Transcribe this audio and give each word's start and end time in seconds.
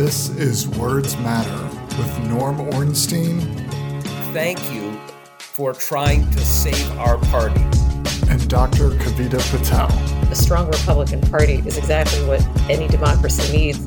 This 0.00 0.30
is 0.30 0.66
Words 0.66 1.14
Matter 1.18 1.76
with 1.98 2.18
Norm 2.20 2.58
Ornstein. 2.72 3.38
Thank 4.32 4.72
you 4.72 4.98
for 5.38 5.74
trying 5.74 6.22
to 6.30 6.38
save 6.38 6.90
our 6.98 7.18
party. 7.26 7.60
And 8.30 8.48
Dr. 8.48 8.92
Kavita 8.92 9.38
Patel. 9.50 9.90
A 10.32 10.34
strong 10.34 10.68
Republican 10.68 11.20
Party 11.20 11.56
is 11.66 11.76
exactly 11.76 12.24
what 12.24 12.40
any 12.70 12.88
democracy 12.88 13.54
needs. 13.54 13.84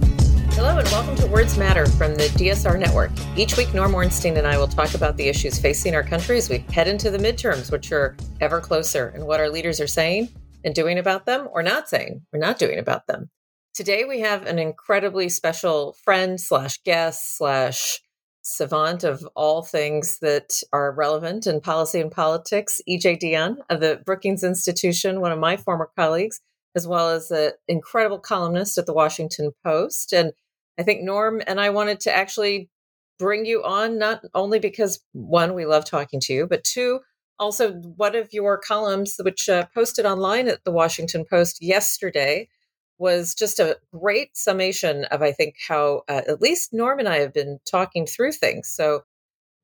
Hello 0.55 0.77
and 0.77 0.87
welcome 0.89 1.15
to 1.15 1.25
Words 1.25 1.57
Matter 1.57 1.87
from 1.87 2.13
the 2.13 2.25
DSR 2.35 2.79
Network. 2.79 3.09
Each 3.35 3.57
week, 3.57 3.73
Norm 3.73 3.95
Ornstein 3.95 4.37
and 4.37 4.45
I 4.45 4.59
will 4.59 4.67
talk 4.67 4.93
about 4.93 5.17
the 5.17 5.27
issues 5.27 5.57
facing 5.57 5.95
our 5.95 6.03
country 6.03 6.37
as 6.37 6.47
we 6.47 6.59
head 6.71 6.87
into 6.87 7.09
the 7.09 7.17
midterms, 7.17 7.71
which 7.71 7.91
are 7.91 8.15
ever 8.39 8.61
closer, 8.61 9.07
and 9.15 9.25
what 9.25 9.39
our 9.39 9.49
leaders 9.49 9.81
are 9.81 9.87
saying 9.87 10.29
and 10.63 10.75
doing 10.75 10.99
about 10.99 11.25
them 11.25 11.49
or 11.51 11.63
not 11.63 11.89
saying 11.89 12.21
or 12.31 12.37
not 12.37 12.59
doing 12.59 12.77
about 12.77 13.07
them. 13.07 13.31
Today 13.73 14.05
we 14.05 14.19
have 14.19 14.45
an 14.45 14.59
incredibly 14.59 15.29
special 15.29 15.93
friend 15.93 16.39
slash 16.39 16.77
guest 16.83 17.35
slash 17.37 18.01
savant 18.43 19.03
of 19.03 19.27
all 19.35 19.63
things 19.63 20.19
that 20.19 20.61
are 20.71 20.91
relevant 20.91 21.47
in 21.47 21.59
policy 21.59 21.99
and 21.99 22.11
politics, 22.11 22.81
EJ 22.87 23.19
Dionne 23.19 23.57
of 23.71 23.79
the 23.79 23.99
Brookings 24.05 24.43
Institution, 24.43 25.21
one 25.21 25.31
of 25.31 25.39
my 25.39 25.57
former 25.57 25.89
colleagues, 25.95 26.39
as 26.75 26.87
well 26.87 27.09
as 27.09 27.31
an 27.31 27.53
incredible 27.67 28.19
columnist 28.19 28.77
at 28.77 28.85
the 28.85 28.93
Washington 28.93 29.53
Post. 29.65 30.13
And 30.13 30.33
I 30.77 30.83
think 30.83 31.01
Norm 31.01 31.41
and 31.47 31.59
I 31.59 31.71
wanted 31.71 31.99
to 32.01 32.15
actually 32.15 32.69
bring 33.17 33.43
you 33.43 33.63
on, 33.63 33.97
not 33.97 34.21
only 34.35 34.59
because 34.59 35.03
one, 35.13 35.55
we 35.55 35.65
love 35.65 35.83
talking 35.83 36.19
to 36.19 36.33
you, 36.33 36.45
but 36.45 36.63
two, 36.63 36.99
also 37.39 37.71
one 37.71 38.15
of 38.15 38.33
your 38.33 38.59
columns, 38.59 39.15
which 39.23 39.49
uh, 39.49 39.65
posted 39.73 40.05
online 40.05 40.47
at 40.47 40.63
the 40.63 40.71
Washington 40.71 41.25
Post 41.27 41.57
yesterday, 41.59 42.49
was 42.97 43.35
just 43.35 43.59
a 43.59 43.77
great 43.91 44.35
summation 44.37 45.05
of, 45.05 45.21
I 45.21 45.31
think, 45.31 45.55
how 45.67 46.03
uh, 46.07 46.21
at 46.27 46.41
least 46.41 46.73
Norm 46.73 46.99
and 46.99 47.09
I 47.09 47.19
have 47.19 47.33
been 47.33 47.59
talking 47.69 48.05
through 48.05 48.33
things. 48.33 48.69
So, 48.69 49.03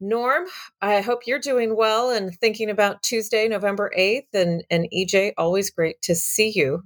Norm, 0.02 0.45
I 0.81 1.02
hope 1.02 1.28
you're 1.28 1.40
doing 1.40 1.76
well 1.76 2.09
and 2.09 2.34
thinking 2.40 2.70
about 2.70 3.03
Tuesday, 3.03 3.48
November 3.48 3.92
8th. 3.98 4.28
And, 4.34 4.64
and 4.70 4.88
EJ, 4.94 5.34
always 5.38 5.70
great 5.70 6.02
to 6.03 6.16
see 6.16 6.52
you. 6.53 6.84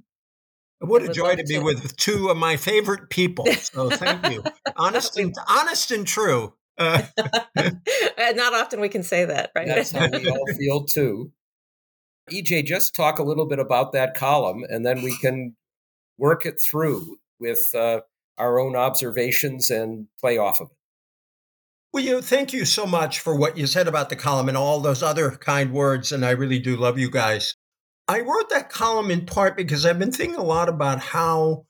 What 0.80 1.02
a 1.04 1.10
joy 1.10 1.36
to 1.36 1.44
be 1.44 1.60
with 1.60 1.96
two 1.96 2.30
of 2.30 2.36
my 2.36 2.58
favorite 2.58 3.10
people. 3.10 3.46
So 3.62 3.90
thank 3.90 4.30
you. 4.30 4.44
honest 4.76 5.18
and 5.18 5.34
honest 5.48 5.92
and 5.92 6.06
true. 6.06 6.54
Uh. 6.78 7.04
Not 7.56 8.54
often 8.54 8.82
we 8.82 8.90
can 8.90 9.04
say 9.04 9.26
that, 9.26 9.52
right? 9.56 9.68
That's 9.68 9.92
how 9.92 10.10
we 10.10 10.30
all 10.30 10.46
feel 10.58 10.84
too. 10.84 11.32
EJ, 12.30 12.66
just 12.66 12.96
talk 12.96 13.20
a 13.20 13.24
little 13.24 13.46
bit 13.46 13.60
about 13.60 13.94
that 13.94 14.14
column, 14.14 14.64
and 14.70 14.86
then 14.86 15.02
we 15.02 15.16
can 15.18 15.56
work 16.18 16.46
it 16.46 16.62
through 16.62 17.18
with 17.40 17.62
uh, 17.76 18.02
our 18.38 18.60
own 18.60 18.76
observations 18.76 19.70
and 19.70 20.08
play 20.20 20.38
off 20.38 20.62
of 20.62 20.68
it. 20.72 20.78
Well, 21.92 22.04
you 22.04 22.22
thank 22.22 22.54
you 22.54 22.66
so 22.66 22.88
much 22.88 23.20
for 23.20 23.36
what 23.36 23.56
you 23.56 23.68
said 23.68 23.88
about 23.88 24.10
the 24.10 24.16
column 24.16 24.50
and 24.50 24.58
all 24.58 24.80
those 24.80 25.04
other 25.04 25.30
kind 25.32 25.72
words, 25.72 26.12
and 26.12 26.26
I 26.26 26.32
really 26.32 26.58
do 26.58 26.76
love 26.76 26.98
you 26.98 27.10
guys. 27.10 27.56
I 28.08 28.22
wrote 28.22 28.50
that 28.50 28.70
column 28.70 29.12
in 29.12 29.26
part 29.26 29.56
because 29.56 29.86
I've 29.86 30.00
been 30.00 30.12
thinking 30.12 30.40
a 30.40 30.44
lot 30.44 30.70
about 30.70 31.00
how 31.00 31.66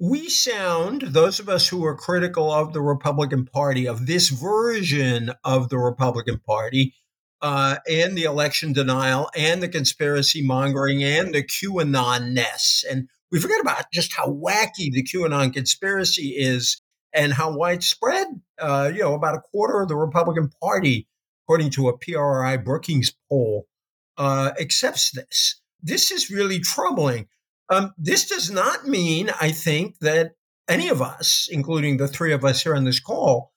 we 0.00 0.28
sound, 0.28 1.02
those 1.02 1.38
of 1.38 1.48
us 1.48 1.68
who 1.68 1.84
are 1.84 1.96
critical 1.96 2.52
of 2.52 2.72
the 2.72 2.82
Republican 2.82 3.46
Party, 3.46 3.86
of 3.86 4.06
this 4.06 4.28
version 4.28 5.30
of 5.44 5.68
the 5.68 5.78
Republican 5.78 6.40
Party, 6.40 6.94
uh, 7.40 7.76
and 7.88 8.18
the 8.18 8.24
election 8.24 8.72
denial, 8.72 9.30
and 9.36 9.62
the 9.62 9.68
conspiracy 9.68 10.42
mongering, 10.42 11.04
and 11.04 11.32
the 11.32 11.44
QAnon 11.44 12.32
ness. 12.32 12.84
And 12.90 13.08
we 13.34 13.40
forget 13.40 13.60
about 13.60 13.86
just 13.92 14.12
how 14.12 14.28
wacky 14.28 14.92
the 14.92 15.02
QAnon 15.02 15.52
conspiracy 15.52 16.36
is 16.38 16.80
and 17.12 17.32
how 17.32 17.52
widespread, 17.52 18.28
uh, 18.60 18.92
you 18.94 19.00
know, 19.00 19.14
about 19.14 19.34
a 19.34 19.40
quarter 19.40 19.80
of 19.80 19.88
the 19.88 19.96
Republican 19.96 20.50
Party, 20.62 21.08
according 21.44 21.70
to 21.70 21.88
a 21.88 21.98
PRRI 21.98 22.64
Brookings 22.64 23.12
poll, 23.28 23.66
uh, 24.18 24.52
accepts 24.60 25.10
this. 25.10 25.60
This 25.82 26.12
is 26.12 26.30
really 26.30 26.60
troubling. 26.60 27.26
Um, 27.70 27.92
this 27.98 28.28
does 28.28 28.52
not 28.52 28.86
mean, 28.86 29.30
I 29.40 29.50
think, 29.50 29.98
that 29.98 30.34
any 30.68 30.88
of 30.88 31.02
us, 31.02 31.48
including 31.50 31.96
the 31.96 32.06
three 32.06 32.32
of 32.32 32.44
us 32.44 32.62
here 32.62 32.76
on 32.76 32.84
this 32.84 33.00
call, 33.00 33.50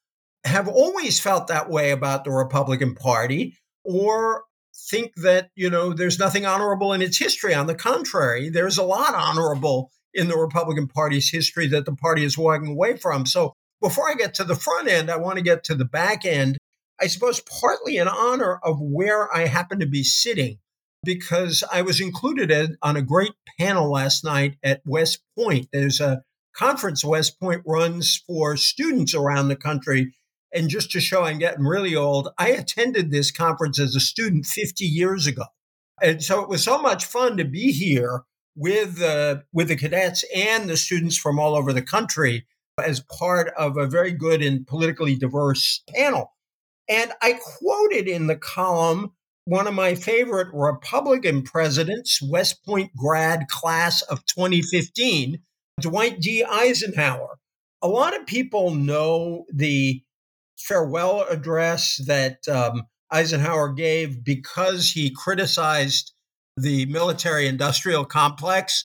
have 0.43 0.67
always 0.67 1.19
felt 1.19 1.49
that 1.49 1.69
way 1.69 1.91
about 1.91 2.23
the 2.23 2.31
Republican 2.31 2.95
Party 2.95 3.55
or 3.83 4.45
think 4.77 5.15
that, 5.15 5.49
you 5.55 5.69
know, 5.69 5.93
there's 5.93 6.19
nothing 6.19 6.45
honorable 6.45 6.93
in 6.93 7.01
its 7.01 7.17
history. 7.17 7.53
On 7.53 7.67
the 7.67 7.75
contrary, 7.75 8.49
there's 8.49 8.77
a 8.77 8.83
lot 8.83 9.15
honorable 9.15 9.91
in 10.13 10.27
the 10.27 10.37
Republican 10.37 10.87
Party's 10.87 11.29
history 11.29 11.67
that 11.67 11.85
the 11.85 11.95
party 11.95 12.23
is 12.23 12.37
walking 12.37 12.69
away 12.69 12.97
from. 12.97 13.25
So 13.25 13.53
before 13.81 14.09
I 14.09 14.15
get 14.15 14.33
to 14.35 14.43
the 14.43 14.55
front 14.55 14.87
end, 14.87 15.11
I 15.11 15.17
want 15.17 15.37
to 15.37 15.43
get 15.43 15.63
to 15.65 15.75
the 15.75 15.85
back 15.85 16.25
end. 16.25 16.57
I 16.99 17.07
suppose 17.07 17.41
partly 17.41 17.97
in 17.97 18.07
honor 18.07 18.59
of 18.63 18.77
where 18.79 19.33
I 19.35 19.45
happen 19.45 19.79
to 19.79 19.85
be 19.85 20.03
sitting, 20.03 20.57
because 21.03 21.63
I 21.71 21.83
was 21.83 22.01
included 22.01 22.75
on 22.81 22.97
a 22.97 23.03
great 23.03 23.33
panel 23.59 23.91
last 23.91 24.23
night 24.23 24.55
at 24.63 24.81
West 24.85 25.19
Point. 25.37 25.67
There's 25.71 25.99
a 25.99 26.23
conference 26.55 27.05
West 27.05 27.39
Point 27.39 27.61
runs 27.67 28.23
for 28.25 28.57
students 28.57 29.13
around 29.13 29.49
the 29.49 29.55
country 29.55 30.13
and 30.57 30.69
just 30.69 30.91
to 30.91 30.99
show 30.99 31.23
I'm 31.23 31.37
getting 31.37 31.65
really 31.65 31.95
old, 31.95 32.29
I 32.39 32.49
attended 32.49 33.11
this 33.11 33.29
conference 33.29 33.79
as 33.79 33.95
a 33.95 33.99
student 33.99 34.47
50 34.47 34.85
years 34.85 35.27
ago. 35.27 35.43
And 36.01 36.23
so 36.23 36.41
it 36.41 36.49
was 36.49 36.63
so 36.63 36.81
much 36.81 37.05
fun 37.05 37.37
to 37.37 37.45
be 37.45 37.71
here 37.71 38.23
with 38.55 39.01
uh, 39.01 39.37
with 39.53 39.67
the 39.67 39.75
cadets 39.75 40.25
and 40.35 40.67
the 40.67 40.77
students 40.77 41.15
from 41.15 41.39
all 41.39 41.55
over 41.55 41.71
the 41.71 41.81
country 41.83 42.47
as 42.83 43.01
part 43.01 43.53
of 43.57 43.77
a 43.77 43.87
very 43.87 44.11
good 44.11 44.41
and 44.41 44.65
politically 44.65 45.15
diverse 45.15 45.83
panel. 45.95 46.33
And 46.89 47.11
I 47.21 47.39
quoted 47.59 48.07
in 48.07 48.27
the 48.27 48.35
column 48.35 49.11
one 49.45 49.67
of 49.67 49.73
my 49.73 49.95
favorite 49.95 50.49
Republican 50.53 51.43
presidents, 51.43 52.19
West 52.21 52.65
Point 52.65 52.91
grad 52.95 53.47
class 53.47 54.01
of 54.03 54.25
2015, 54.25 55.39
Dwight 55.81 56.19
D. 56.19 56.43
Eisenhower. 56.43 57.37
A 57.81 57.87
lot 57.87 58.19
of 58.19 58.25
people 58.25 58.73
know 58.73 59.45
the 59.53 60.01
farewell 60.57 61.25
address 61.29 61.99
that 62.07 62.47
um, 62.47 62.83
Eisenhower 63.11 63.73
gave 63.73 64.23
because 64.23 64.91
he 64.91 65.13
criticized 65.15 66.13
the 66.55 66.85
military 66.87 67.47
industrial 67.47 68.05
complex. 68.05 68.85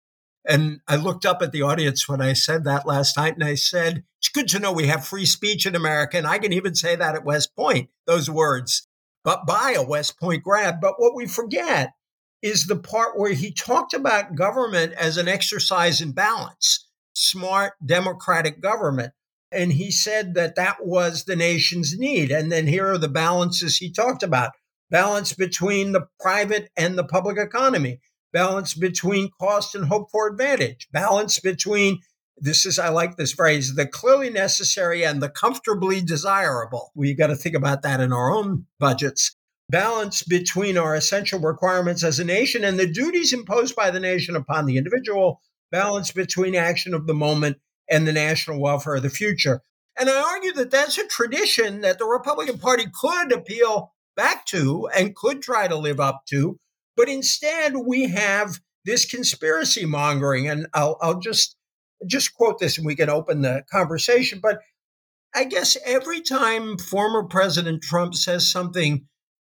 And 0.48 0.80
I 0.88 0.96
looked 0.96 1.26
up 1.26 1.42
at 1.42 1.52
the 1.52 1.62
audience 1.62 2.08
when 2.10 2.22
I 2.22 2.34
said 2.34 2.64
that 2.64 2.88
last 2.88 3.18
night 3.18 3.36
and 3.36 3.44
I 3.44 3.56
said, 3.56 4.04
it's 4.20 4.30
good 4.30 4.48
to 4.50 4.60
know 4.60 4.72
we 4.72 4.88
have 4.88 5.06
free 5.06 5.26
speech 5.26 5.66
in 5.66 5.76
America. 5.76 6.18
And 6.18 6.28
I 6.28 6.40
can 6.40 6.54
even 6.54 6.76
say 6.76 6.96
that 6.96 7.16
at 7.16 7.24
West 7.24 7.56
Point, 7.56 7.90
those 8.08 8.30
words, 8.30 8.88
but 9.24 9.46
by 9.46 9.76
a 9.78 9.86
West 9.86 10.20
Point 10.20 10.44
grad. 10.44 10.82
But 10.82 10.96
what 10.98 11.16
we 11.16 11.28
forget 11.28 11.94
is 12.42 12.66
the 12.66 12.78
part 12.78 13.20
where 13.20 13.34
he 13.34 13.52
talked 13.52 13.94
about 13.94 14.36
government 14.36 14.94
as 14.94 15.18
an 15.18 15.28
exercise 15.28 16.02
in 16.02 16.14
balance, 16.14 16.88
smart 17.14 17.74
democratic 17.86 18.62
government. 18.62 19.14
And 19.52 19.74
he 19.74 19.92
said 19.92 20.36
that 20.36 20.56
that 20.56 20.86
was 20.86 21.26
the 21.26 21.36
nation's 21.36 21.98
need. 21.98 22.32
And 22.32 22.52
then 22.52 22.68
here 22.68 22.88
are 22.88 22.98
the 22.98 23.08
balances 23.08 23.78
he 23.78 23.92
talked 23.92 24.24
about 24.24 24.52
balance 24.92 25.34
between 25.34 25.92
the 25.92 26.08
private 26.20 26.70
and 26.78 26.98
the 26.98 27.04
public 27.04 27.38
economy, 27.38 28.00
balance 28.34 28.74
between 28.74 29.30
cost 29.40 29.76
and 29.76 29.86
hope 29.86 30.10
for 30.12 30.28
advantage, 30.28 30.88
balance 30.92 31.40
between 31.40 32.00
this 32.42 32.66
is, 32.66 32.80
I 32.80 32.90
like 32.90 33.18
this 33.18 33.34
phrase, 33.34 33.76
the 33.76 33.86
clearly 33.86 34.30
necessary 34.30 35.04
and 35.04 35.22
the 35.22 35.30
comfortably 35.30 36.02
desirable. 36.02 36.92
We 36.96 37.14
got 37.14 37.28
to 37.28 37.36
think 37.36 37.56
about 37.56 37.82
that 37.82 38.00
in 38.00 38.14
our 38.14 38.32
own 38.32 38.66
budgets. 38.80 39.36
Balance 39.70 40.24
between 40.24 40.78
our 40.78 40.96
essential 40.96 41.40
requirements 41.40 42.04
as 42.04 42.18
a 42.18 42.24
nation 42.24 42.64
and 42.64 42.80
the 42.80 42.88
duties 42.88 43.34
imposed 43.34 43.76
by 43.76 43.92
the 43.92 44.00
nation 44.00 44.36
upon 44.36 44.66
the 44.66 44.78
individual. 44.78 45.42
Balance 45.70 46.12
between 46.12 46.56
action 46.56 46.94
of 46.94 47.06
the 47.06 47.14
moment 47.14 47.58
and 47.90 48.08
the 48.08 48.14
national 48.14 48.60
welfare 48.60 48.96
of 48.96 49.04
the 49.04 49.10
future. 49.10 49.62
And 50.00 50.10
I 50.10 50.22
argue 50.22 50.54
that 50.54 50.72
that's 50.72 50.98
a 50.98 51.08
tradition 51.08 51.82
that 51.82 52.00
the 52.00 52.06
Republican 52.06 52.58
Party 52.58 52.86
could 53.02 53.32
appeal 53.32 53.94
back 54.16 54.46
to 54.48 54.88
and 54.96 55.16
could 55.16 55.42
try 55.42 55.68
to 55.68 55.78
live 55.78 56.00
up 56.00 56.22
to. 56.30 56.58
But 56.96 57.10
instead, 57.10 57.76
we 57.76 58.10
have 58.10 58.60
this 58.86 59.06
conspiracy 59.06 59.86
mongering. 59.86 60.48
And 60.48 60.68
I'll, 60.74 60.98
I'll 61.02 61.20
just 61.20 61.56
just 62.08 62.34
quote 62.34 62.60
this 62.60 62.78
and 62.78 62.88
we 62.88 62.96
can 62.96 63.10
open 63.10 63.42
the 63.42 63.64
conversation. 63.72 64.40
But 64.42 64.60
I 65.36 65.44
guess 65.44 65.78
every 65.86 66.22
time 66.22 66.78
former 66.78 67.24
President 67.24 67.84
Trump 67.84 68.16
says 68.16 68.50
something, 68.50 69.06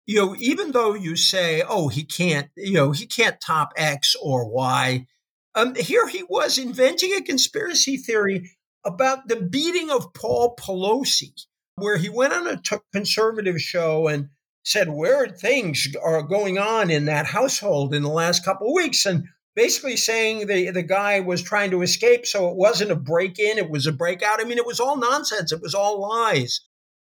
you 0.06 0.16
know, 0.16 0.34
even 0.38 0.72
though 0.72 0.94
you 0.94 1.16
say, 1.16 1.62
oh, 1.66 1.88
he 1.88 2.04
can't, 2.04 2.48
you 2.56 2.75
know, 2.75 2.90
he 2.90 3.06
can't 3.06 3.40
top 3.40 3.72
X 3.76 4.16
or 4.20 4.48
Y, 4.48 5.06
um, 5.55 5.75
here 5.75 6.06
he 6.06 6.23
was 6.29 6.58
inventing 6.58 7.12
a 7.14 7.23
conspiracy 7.23 7.97
theory 7.97 8.50
about 8.85 9.29
the 9.29 9.37
beating 9.37 9.91
of 9.91 10.12
Paul 10.14 10.56
Pelosi, 10.56 11.32
where 11.76 11.97
he 11.97 12.08
went 12.08 12.32
on 12.32 12.47
a 12.47 12.61
t- 12.61 12.76
conservative 12.93 13.61
show 13.61 14.08
and 14.08 14.29
said 14.64 14.88
weird 14.88 15.38
things 15.38 15.88
are 16.02 16.23
going 16.23 16.58
on 16.58 16.91
in 16.91 17.06
that 17.06 17.26
household 17.26 17.94
in 17.94 18.02
the 18.02 18.08
last 18.08 18.44
couple 18.44 18.69
of 18.69 18.75
weeks. 18.75 19.06
And 19.06 19.25
basically 19.56 19.97
saying 19.97 20.47
the, 20.47 20.70
the 20.70 20.82
guy 20.82 21.20
was 21.20 21.43
trying 21.43 21.70
to 21.70 21.82
escape. 21.82 22.26
So 22.26 22.49
it 22.49 22.56
wasn't 22.56 22.93
a 22.93 22.97
break 22.97 23.38
in, 23.38 23.58
it 23.58 23.70
was 23.70 23.87
a 23.87 23.93
breakout. 23.93 24.41
I 24.41 24.44
mean, 24.44 24.58
it 24.58 24.67
was 24.67 24.81
all 24.81 24.97
nonsense, 24.97 25.52
it 25.52 25.61
was 25.61 25.75
all 25.75 26.00
lies. 26.00 26.61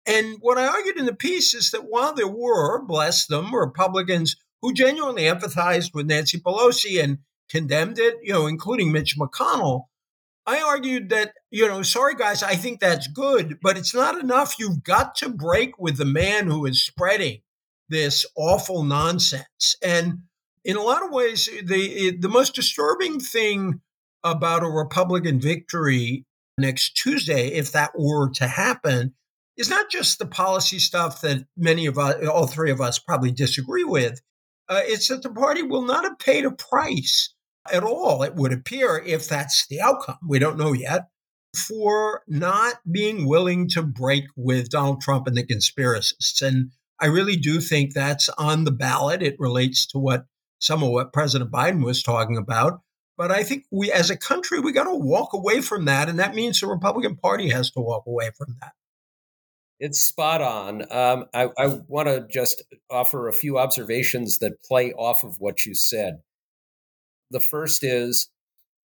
And 0.05 0.37
what 0.39 0.57
I 0.57 0.67
argued 0.67 0.97
in 0.97 1.05
the 1.05 1.15
piece 1.15 1.53
is 1.53 1.71
that 1.71 1.89
while 1.89 2.13
there 2.13 2.27
were, 2.27 2.85
bless 2.85 3.25
them, 3.25 3.53
Republicans 3.53 4.35
who 4.61 4.73
genuinely 4.73 5.23
empathized 5.23 5.93
with 5.93 6.05
Nancy 6.05 6.39
Pelosi 6.39 7.03
and 7.03 7.19
condemned 7.49 7.99
it, 7.99 8.15
you 8.23 8.33
know, 8.33 8.47
including 8.47 8.91
Mitch 8.91 9.17
McConnell, 9.17 9.85
I 10.47 10.61
argued 10.61 11.09
that, 11.09 11.33
you 11.49 11.67
know, 11.67 11.81
sorry 11.81 12.15
guys, 12.15 12.43
I 12.43 12.55
think 12.55 12.79
that's 12.79 13.07
good, 13.07 13.57
but 13.61 13.77
it's 13.77 13.95
not 13.95 14.19
enough. 14.19 14.59
You've 14.59 14.83
got 14.83 15.15
to 15.15 15.29
break 15.29 15.79
with 15.79 15.97
the 15.97 16.05
man 16.05 16.47
who 16.47 16.65
is 16.65 16.85
spreading 16.85 17.41
this 17.89 18.25
awful 18.35 18.83
nonsense. 18.83 19.75
And 19.83 20.19
in 20.63 20.77
a 20.77 20.83
lot 20.83 21.03
of 21.03 21.11
ways, 21.11 21.49
the 21.63 22.17
the 22.19 22.29
most 22.29 22.55
disturbing 22.55 23.19
thing 23.19 23.81
about 24.23 24.63
a 24.63 24.69
Republican 24.69 25.39
victory 25.39 26.25
next 26.57 26.95
Tuesday, 26.95 27.49
if 27.49 27.71
that 27.71 27.91
were 27.95 28.29
to 28.31 28.47
happen, 28.47 29.13
is 29.57 29.69
not 29.69 29.89
just 29.89 30.19
the 30.19 30.25
policy 30.25 30.79
stuff 30.79 31.21
that 31.21 31.45
many 31.57 31.85
of 31.85 31.97
us, 31.97 32.15
all 32.27 32.47
three 32.47 32.71
of 32.71 32.81
us, 32.81 32.99
probably 32.99 33.31
disagree 33.31 33.83
with. 33.83 34.21
Uh, 34.67 34.81
it's 34.83 35.07
that 35.09 35.21
the 35.21 35.29
party 35.29 35.61
will 35.61 35.83
not 35.83 36.03
have 36.03 36.17
paid 36.17 36.43
a 36.43 36.51
price 36.51 37.34
at 37.71 37.83
all, 37.83 38.23
it 38.23 38.35
would 38.35 38.53
appear, 38.53 39.01
if 39.05 39.27
that's 39.27 39.67
the 39.67 39.81
outcome. 39.81 40.17
We 40.27 40.39
don't 40.39 40.57
know 40.57 40.73
yet, 40.73 41.07
for 41.55 42.23
not 42.27 42.75
being 42.91 43.27
willing 43.27 43.69
to 43.69 43.81
break 43.81 44.25
with 44.35 44.69
Donald 44.69 45.01
Trump 45.01 45.27
and 45.27 45.37
the 45.37 45.45
conspiracists. 45.45 46.41
And 46.41 46.71
I 46.99 47.07
really 47.07 47.35
do 47.35 47.61
think 47.61 47.93
that's 47.93 48.29
on 48.29 48.63
the 48.63 48.71
ballot. 48.71 49.21
It 49.21 49.35
relates 49.39 49.85
to 49.87 49.99
what 49.99 50.25
some 50.59 50.83
of 50.83 50.89
what 50.89 51.13
President 51.13 51.51
Biden 51.51 51.83
was 51.83 52.03
talking 52.03 52.37
about. 52.37 52.81
But 53.17 53.31
I 53.31 53.43
think 53.43 53.63
we, 53.71 53.91
as 53.91 54.09
a 54.09 54.17
country, 54.17 54.59
we 54.59 54.73
got 54.73 54.83
to 54.85 54.95
walk 54.95 55.33
away 55.33 55.61
from 55.61 55.85
that. 55.85 56.09
And 56.09 56.19
that 56.19 56.35
means 56.35 56.59
the 56.59 56.67
Republican 56.67 57.15
Party 57.15 57.49
has 57.49 57.71
to 57.71 57.79
walk 57.79 58.03
away 58.07 58.31
from 58.37 58.57
that. 58.61 58.73
It's 59.79 60.05
spot 60.05 60.41
on. 60.41 60.81
Um, 60.91 61.25
I, 61.33 61.49
I 61.57 61.79
want 61.87 62.07
to 62.07 62.25
just 62.29 62.63
offer 62.89 63.27
a 63.27 63.33
few 63.33 63.57
observations 63.57 64.39
that 64.39 64.63
play 64.63 64.91
off 64.93 65.23
of 65.23 65.35
what 65.39 65.65
you 65.65 65.75
said. 65.75 66.19
The 67.31 67.39
first 67.39 67.83
is 67.83 68.29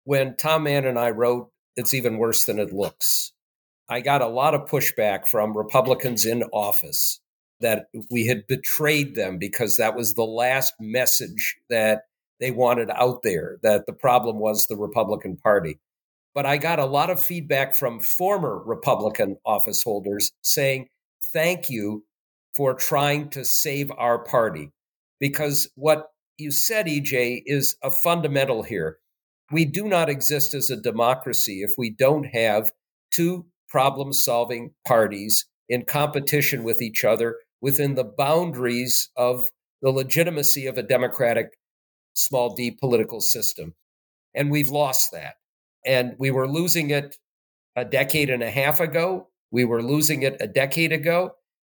when 0.03 0.35
Tom 0.35 0.63
Mann 0.63 0.85
and 0.85 0.99
I 0.99 1.11
wrote 1.11 1.51
It's 1.75 1.93
Even 1.93 2.17
Worse 2.17 2.45
Than 2.45 2.59
It 2.59 2.73
Looks, 2.73 3.31
I 3.89 4.01
got 4.01 4.21
a 4.21 4.27
lot 4.27 4.55
of 4.55 4.69
pushback 4.69 5.27
from 5.27 5.57
Republicans 5.57 6.25
in 6.25 6.43
office 6.51 7.19
that 7.61 7.85
we 8.09 8.27
had 8.27 8.47
betrayed 8.47 9.15
them 9.15 9.37
because 9.37 9.77
that 9.77 9.95
was 9.95 10.13
the 10.13 10.23
last 10.23 10.73
message 10.79 11.55
that 11.69 12.01
they 12.39 12.51
wanted 12.51 12.89
out 12.89 13.21
there, 13.23 13.57
that 13.63 13.85
the 13.85 13.93
problem 13.93 14.39
was 14.39 14.65
the 14.65 14.75
Republican 14.75 15.37
Party. 15.37 15.79
But 16.33 16.45
I 16.45 16.57
got 16.57 16.79
a 16.79 16.85
lot 16.85 17.09
of 17.09 17.21
feedback 17.21 17.75
from 17.75 17.99
former 17.99 18.61
Republican 18.65 19.37
office 19.45 19.83
holders 19.83 20.31
saying, 20.41 20.87
thank 21.31 21.69
you 21.69 22.03
for 22.55 22.73
trying 22.73 23.29
to 23.29 23.45
save 23.45 23.91
our 23.97 24.19
party. 24.19 24.71
Because 25.19 25.69
what 25.75 26.07
you 26.37 26.51
said, 26.51 26.87
EJ, 26.87 27.43
is 27.45 27.75
a 27.83 27.91
fundamental 27.91 28.63
here. 28.63 28.97
We 29.51 29.65
do 29.65 29.87
not 29.87 30.09
exist 30.09 30.53
as 30.53 30.69
a 30.69 30.77
democracy 30.77 31.61
if 31.61 31.73
we 31.77 31.89
don't 31.89 32.25
have 32.25 32.71
two 33.11 33.45
problem 33.69 34.13
solving 34.13 34.71
parties 34.85 35.45
in 35.69 35.85
competition 35.85 36.63
with 36.63 36.81
each 36.81 37.03
other 37.03 37.37
within 37.61 37.95
the 37.95 38.03
boundaries 38.03 39.09
of 39.15 39.49
the 39.81 39.89
legitimacy 39.89 40.67
of 40.67 40.77
a 40.77 40.83
democratic 40.83 41.47
small 42.13 42.53
d 42.55 42.71
political 42.71 43.21
system. 43.21 43.73
And 44.35 44.51
we've 44.51 44.69
lost 44.69 45.11
that. 45.11 45.35
And 45.85 46.15
we 46.17 46.31
were 46.31 46.47
losing 46.47 46.89
it 46.89 47.17
a 47.75 47.85
decade 47.85 48.29
and 48.29 48.43
a 48.43 48.51
half 48.51 48.79
ago. 48.79 49.27
We 49.51 49.65
were 49.65 49.83
losing 49.83 50.23
it 50.23 50.37
a 50.39 50.47
decade 50.47 50.91
ago. 50.91 51.31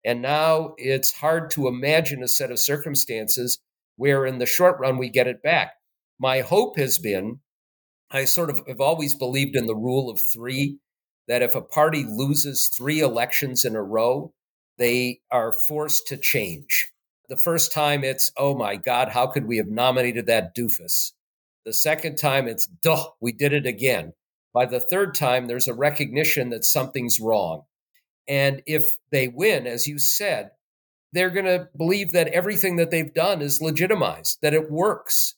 And 0.04 0.22
now 0.22 0.76
it's 0.78 1.12
hard 1.12 1.50
to 1.52 1.68
imagine 1.68 2.22
a 2.22 2.28
set 2.28 2.52
of 2.52 2.60
circumstances 2.60 3.60
where 3.96 4.26
in 4.26 4.40
the 4.40 4.46
short 4.46 4.80
run 4.80 4.98
we 4.98 5.10
get 5.10 5.28
it 5.28 5.42
back. 5.42 5.74
My 6.20 6.42
hope 6.42 6.78
has 6.78 7.00
been 7.00 7.40
I 8.12 8.26
sort 8.26 8.50
of 8.50 8.62
have 8.68 8.80
always 8.80 9.16
believed 9.16 9.56
in 9.56 9.66
the 9.66 9.76
rule 9.76 10.10
of 10.10 10.22
three 10.22 10.78
that 11.28 11.42
if 11.42 11.56
a 11.56 11.62
party 11.62 12.06
loses 12.08 12.70
three 12.70 13.00
elections 13.00 13.66
in 13.66 13.76
a 13.76 13.84
row, 13.84 14.34
they 14.78 15.22
are 15.32 15.52
forced 15.52 16.08
to 16.08 16.18
change. 16.18 16.92
The 17.30 17.38
first 17.38 17.74
time 17.74 18.04
it's, 18.04 18.32
oh 18.38 18.56
my 18.56 18.76
God, 18.76 19.10
how 19.10 19.28
could 19.28 19.48
we 19.48 19.58
have 19.58 19.68
nominated 19.68 20.28
that 20.28 20.56
doofus? 20.56 21.14
The 21.66 21.74
second 21.74 22.18
time 22.18 22.48
it's, 22.48 22.68
duh, 22.68 23.08
we 23.20 23.32
did 23.32 23.54
it 23.54 23.66
again. 23.66 24.14
By 24.54 24.68
the 24.68 24.80
third 24.80 25.16
time, 25.16 25.48
there's 25.48 25.68
a 25.68 25.74
recognition 25.74 26.52
that 26.52 26.64
something's 26.64 27.20
wrong. 27.20 27.64
And 28.28 28.62
if 28.68 28.96
they 29.12 29.28
win, 29.28 29.66
as 29.66 29.88
you 29.88 29.98
said, 29.98 30.52
they're 31.16 31.30
going 31.30 31.46
to 31.46 31.70
believe 31.78 32.12
that 32.12 32.28
everything 32.28 32.76
that 32.76 32.92
they've 32.92 33.14
done 33.14 33.42
is 33.42 33.62
legitimized, 33.62 34.40
that 34.42 34.54
it 34.54 34.72
works. 34.72 35.36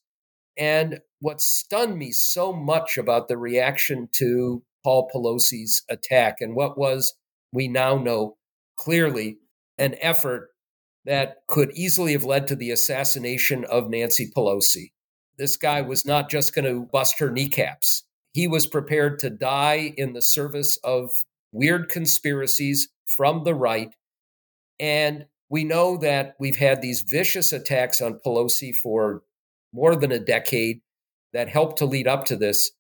And 0.58 1.00
what 1.20 1.42
stunned 1.42 1.98
me 1.98 2.12
so 2.12 2.52
much 2.52 2.98
about 2.98 3.28
the 3.28 3.38
reaction 3.38 4.10
to 4.14 4.64
Paul 4.84 5.10
Pelosi's 5.14 5.84
attack 5.90 6.38
and 6.42 6.56
what 6.56 6.78
was, 6.78 7.14
we 7.52 7.68
now 7.68 7.98
know, 7.98 8.38
clearly 8.78 9.38
an 9.78 9.96
effort 10.02 10.50
that 11.06 11.38
could 11.48 11.72
easily 11.74 12.14
have 12.14 12.24
led 12.24 12.48
to 12.48 12.56
the 12.56 12.72
assassination 12.72 13.66
of 13.66 13.90
Nancy 13.90 14.30
Pelosi. 14.36 14.92
This 15.38 15.56
guy 15.56 15.82
was 15.82 16.06
not 16.06 16.30
just 16.30 16.54
going 16.54 16.66
to 16.66 16.88
bust 16.92 17.20
her 17.20 17.30
kneecaps. 17.30 18.04
He 18.34 18.48
was 18.48 18.66
prepared 18.68 19.20
to 19.20 19.30
die 19.30 19.94
in 19.96 20.14
the 20.14 20.22
service 20.22 20.78
of 20.84 21.10
weird 21.52 21.90
conspiracies 21.90 22.90
from 23.06 23.44
the 23.44 23.56
right. 23.56 23.90
And 24.80 25.26
we 25.50 25.64
know 25.64 25.98
that 25.98 26.36
we've 26.40 26.58
had 26.58 26.82
these 26.82 27.02
vicious 27.02 27.54
attacks 27.54 28.02
on 28.02 28.20
Pelosi 28.26 28.76
for 28.76 29.24
more 29.74 29.96
than 29.96 30.12
a 30.12 30.20
decade 30.20 30.82
that 31.34 31.50
helped 31.50 31.78
to 31.78 31.86
lead 31.86 32.08
up 32.08 32.26
to 32.26 32.36
this. 32.36 32.72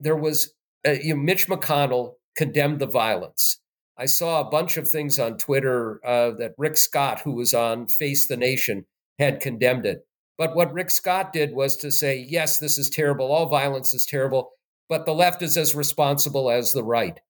There 0.00 0.16
was, 0.16 0.52
uh, 0.86 0.92
you 0.92 1.14
know, 1.14 1.20
Mitch 1.20 1.48
McConnell 1.48 2.14
condemned 2.36 2.80
the 2.80 2.86
violence. 2.86 3.60
I 3.98 4.06
saw 4.06 4.40
a 4.40 4.50
bunch 4.50 4.76
of 4.76 4.88
things 4.88 5.18
on 5.18 5.38
Twitter 5.38 6.00
uh, 6.04 6.32
that 6.38 6.54
Rick 6.58 6.76
Scott, 6.76 7.20
who 7.20 7.32
was 7.32 7.54
on 7.54 7.88
Face 7.88 8.26
the 8.26 8.36
Nation, 8.36 8.86
had 9.18 9.40
condemned 9.40 9.86
it. 9.86 10.06
But 10.38 10.56
what 10.56 10.72
Rick 10.72 10.90
Scott 10.90 11.32
did 11.32 11.54
was 11.54 11.76
to 11.76 11.92
say, 11.92 12.26
yes, 12.28 12.58
this 12.58 12.78
is 12.78 12.90
terrible. 12.90 13.30
All 13.30 13.46
violence 13.46 13.94
is 13.94 14.06
terrible, 14.06 14.50
but 14.88 15.04
the 15.04 15.14
left 15.14 15.42
is 15.42 15.56
as 15.56 15.74
responsible 15.74 16.50
as 16.50 16.72
the 16.72 16.82
right. 16.82 17.20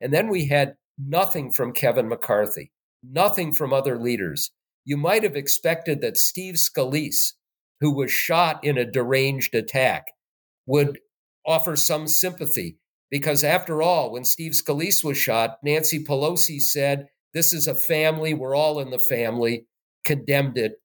And 0.00 0.12
then 0.12 0.28
we 0.28 0.46
had 0.46 0.76
nothing 0.96 1.50
from 1.50 1.72
Kevin 1.72 2.08
McCarthy, 2.08 2.70
nothing 3.02 3.52
from 3.52 3.72
other 3.72 3.98
leaders. 3.98 4.50
You 4.84 4.96
might 4.96 5.22
have 5.22 5.36
expected 5.36 6.00
that 6.00 6.16
Steve 6.16 6.54
Scalise, 6.54 7.32
who 7.80 7.92
was 7.94 8.10
shot 8.10 8.64
in 8.64 8.78
a 8.78 8.90
deranged 8.90 9.54
attack, 9.54 10.06
would 10.66 10.98
offer 11.46 11.76
some 11.76 12.06
sympathy. 12.06 12.78
Because 13.10 13.44
after 13.44 13.82
all, 13.82 14.10
when 14.12 14.24
Steve 14.24 14.52
Scalise 14.52 15.04
was 15.04 15.18
shot, 15.18 15.58
Nancy 15.62 16.02
Pelosi 16.02 16.60
said, 16.60 17.08
This 17.34 17.52
is 17.52 17.66
a 17.66 17.74
family. 17.74 18.34
We're 18.34 18.54
all 18.54 18.80
in 18.80 18.90
the 18.90 18.98
family, 18.98 19.66
condemned 20.04 20.56
it. 20.56 20.76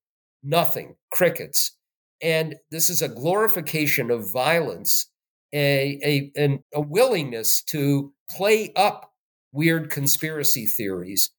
Nothing, 0.43 0.95
crickets. 1.11 1.77
And 2.21 2.55
this 2.71 2.89
is 2.89 3.01
a 3.01 3.09
glorification 3.09 4.11
of 4.11 4.31
violence, 4.31 5.09
a, 5.53 6.31
a, 6.37 6.59
a 6.73 6.81
willingness 6.81 7.63
to 7.65 8.13
play 8.29 8.73
up 8.75 9.11
weird 9.53 9.89
conspiracy 9.89 10.65
theories 10.65 11.31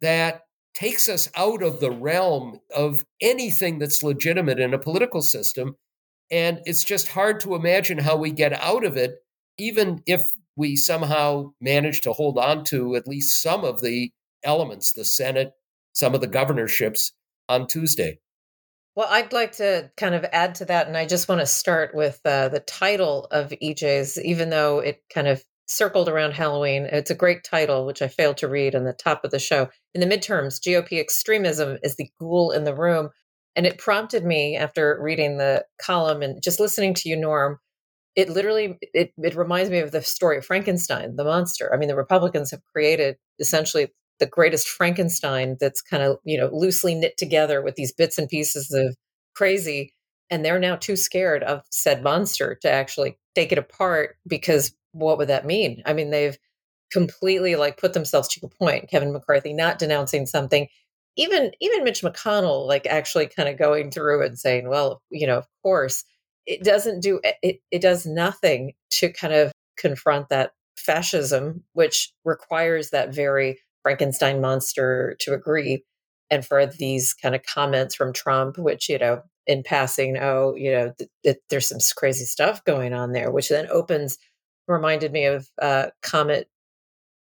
that 0.00 0.42
takes 0.74 1.08
us 1.08 1.28
out 1.34 1.62
of 1.62 1.80
the 1.80 1.90
realm 1.90 2.60
of 2.74 3.04
anything 3.20 3.78
that's 3.78 4.02
legitimate 4.02 4.60
in 4.60 4.72
a 4.72 4.78
political 4.78 5.22
system. 5.22 5.76
And 6.30 6.60
it's 6.66 6.84
just 6.84 7.08
hard 7.08 7.40
to 7.40 7.54
imagine 7.54 7.98
how 7.98 8.16
we 8.16 8.30
get 8.30 8.52
out 8.52 8.84
of 8.84 8.96
it 8.96 9.16
even 9.58 10.02
if 10.06 10.22
we 10.56 10.76
somehow 10.76 11.52
manage 11.60 12.00
to 12.02 12.12
hold 12.12 12.38
on 12.38 12.64
to 12.64 12.96
at 12.96 13.08
least 13.08 13.42
some 13.42 13.64
of 13.64 13.82
the 13.82 14.10
elements, 14.44 14.92
the 14.92 15.04
Senate, 15.04 15.52
some 15.92 16.14
of 16.14 16.20
the 16.20 16.28
governorships 16.28 17.12
on 17.48 17.66
Tuesday. 17.66 18.18
Well, 18.94 19.08
I'd 19.08 19.32
like 19.32 19.52
to 19.52 19.90
kind 19.96 20.14
of 20.14 20.24
add 20.32 20.56
to 20.56 20.64
that, 20.66 20.88
and 20.88 20.96
I 20.96 21.06
just 21.06 21.28
want 21.28 21.40
to 21.40 21.46
start 21.46 21.94
with 21.94 22.20
uh, 22.24 22.48
the 22.48 22.60
title 22.60 23.28
of 23.30 23.50
EJ's, 23.62 24.20
even 24.20 24.50
though 24.50 24.80
it 24.80 25.02
kind 25.12 25.28
of 25.28 25.44
circled 25.68 26.08
around 26.08 26.32
Halloween. 26.32 26.88
It's 26.90 27.10
a 27.10 27.14
great 27.14 27.44
title, 27.44 27.86
which 27.86 28.02
I 28.02 28.08
failed 28.08 28.38
to 28.38 28.48
read 28.48 28.74
on 28.74 28.84
the 28.84 28.92
top 28.92 29.24
of 29.24 29.30
the 29.30 29.38
show. 29.38 29.68
In 29.94 30.00
the 30.00 30.06
midterms, 30.06 30.60
GOP 30.60 30.98
extremism 30.98 31.78
is 31.82 31.96
the 31.96 32.10
ghoul 32.18 32.50
in 32.50 32.64
the 32.64 32.74
room. 32.74 33.10
And 33.54 33.66
it 33.66 33.78
prompted 33.78 34.24
me 34.24 34.56
after 34.56 34.98
reading 35.00 35.38
the 35.38 35.64
column 35.80 36.22
and 36.22 36.42
just 36.42 36.60
listening 36.60 36.94
to 36.94 37.08
you, 37.08 37.16
Norm, 37.16 37.58
it 38.16 38.28
literally 38.28 38.78
it, 38.80 39.12
it 39.16 39.36
reminds 39.36 39.70
me 39.70 39.78
of 39.78 39.92
the 39.92 40.02
story 40.02 40.38
of 40.38 40.44
frankenstein 40.44 41.14
the 41.14 41.24
monster 41.24 41.72
i 41.72 41.76
mean 41.76 41.88
the 41.88 41.94
republicans 41.94 42.50
have 42.50 42.64
created 42.64 43.16
essentially 43.38 43.88
the 44.18 44.26
greatest 44.26 44.66
frankenstein 44.66 45.56
that's 45.60 45.80
kind 45.80 46.02
of 46.02 46.16
you 46.24 46.36
know 46.36 46.50
loosely 46.52 46.94
knit 46.94 47.16
together 47.16 47.62
with 47.62 47.76
these 47.76 47.92
bits 47.92 48.18
and 48.18 48.28
pieces 48.28 48.72
of 48.72 48.96
crazy 49.34 49.94
And 50.30 50.44
they're 50.44 50.58
now 50.58 50.76
too 50.76 50.96
scared 50.96 51.44
of 51.44 51.62
said 51.70 52.02
monster 52.02 52.58
to 52.62 52.70
actually 52.70 53.18
take 53.34 53.52
it 53.52 53.58
apart 53.58 54.16
because 54.26 54.74
what 54.98 55.18
would 55.18 55.28
that 55.28 55.46
mean? 55.46 55.82
I 55.86 55.92
mean, 55.92 56.10
they've 56.10 56.38
completely 56.92 57.56
like 57.56 57.76
put 57.76 57.92
themselves 57.92 58.28
to 58.28 58.40
the 58.40 58.48
point, 58.48 58.90
Kevin 58.90 59.12
McCarthy 59.12 59.52
not 59.52 59.78
denouncing 59.78 60.26
something. 60.26 60.68
Even 61.16 61.52
even 61.60 61.84
Mitch 61.84 62.02
McConnell, 62.02 62.66
like 62.66 62.86
actually 62.86 63.26
kind 63.26 63.48
of 63.48 63.58
going 63.58 63.90
through 63.90 64.24
and 64.24 64.38
saying, 64.38 64.68
well, 64.68 65.02
you 65.10 65.26
know, 65.26 65.38
of 65.38 65.46
course, 65.62 66.04
it 66.46 66.62
doesn't 66.62 67.00
do 67.00 67.20
eh, 67.24 67.32
it, 67.42 67.60
it 67.70 67.82
does 67.82 68.06
nothing 68.06 68.72
to 68.90 69.12
kind 69.12 69.34
of 69.34 69.52
confront 69.76 70.28
that 70.28 70.52
fascism, 70.76 71.64
which 71.72 72.12
requires 72.24 72.90
that 72.90 73.14
very 73.14 73.58
Frankenstein 73.82 74.40
monster 74.40 75.16
to 75.20 75.32
agree. 75.34 75.84
And 76.30 76.44
for 76.44 76.66
these 76.66 77.14
kind 77.14 77.34
of 77.34 77.42
comments 77.42 77.94
from 77.94 78.12
Trump, 78.12 78.58
which, 78.58 78.88
you 78.88 78.98
know, 78.98 79.22
in 79.46 79.62
passing, 79.62 80.18
oh, 80.18 80.54
you 80.56 80.70
know, 80.70 80.92
th- 80.98 81.10
th- 81.24 81.38
there's 81.48 81.68
some 81.68 81.78
crazy 81.96 82.26
stuff 82.26 82.62
going 82.64 82.92
on 82.92 83.12
there, 83.12 83.30
which 83.30 83.48
then 83.48 83.66
opens, 83.70 84.18
reminded 84.68 85.12
me 85.12 85.26
of 85.26 85.48
uh, 85.60 85.86
Comet 86.02 86.48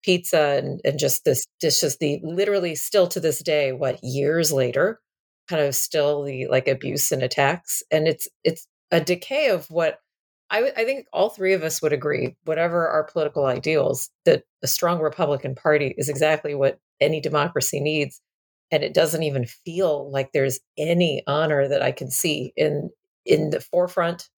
Pizza 0.02 0.60
and, 0.62 0.80
and 0.84 0.98
just 0.98 1.24
this, 1.24 1.46
this 1.60 1.80
just 1.80 1.98
the 1.98 2.20
literally 2.22 2.74
still 2.74 3.06
to 3.08 3.20
this 3.20 3.42
day, 3.42 3.72
what 3.72 4.02
years 4.02 4.52
later, 4.52 5.00
kind 5.48 5.62
of 5.62 5.74
still 5.74 6.24
the 6.24 6.46
like 6.48 6.68
abuse 6.68 7.12
and 7.12 7.22
attacks. 7.22 7.82
And 7.90 8.08
it's, 8.08 8.28
it's 8.42 8.66
a 8.90 9.00
decay 9.00 9.48
of 9.48 9.66
what 9.70 9.98
I, 10.50 10.72
I 10.76 10.84
think 10.84 11.06
all 11.12 11.30
three 11.30 11.54
of 11.54 11.62
us 11.62 11.80
would 11.80 11.92
agree, 11.92 12.36
whatever 12.44 12.86
our 12.86 13.04
political 13.04 13.46
ideals, 13.46 14.10
that 14.24 14.44
a 14.62 14.66
strong 14.66 15.00
Republican 15.00 15.54
Party 15.54 15.94
is 15.96 16.08
exactly 16.08 16.54
what 16.54 16.78
any 17.00 17.20
democracy 17.20 17.80
needs. 17.80 18.20
And 18.70 18.82
it 18.82 18.94
doesn't 18.94 19.22
even 19.22 19.46
feel 19.46 20.10
like 20.10 20.32
there's 20.32 20.60
any 20.78 21.22
honor 21.26 21.68
that 21.68 21.82
I 21.82 21.92
can 21.92 22.10
see 22.10 22.52
in 22.56 22.90
in 23.26 23.50
the 23.50 23.60
forefront, 23.60 24.28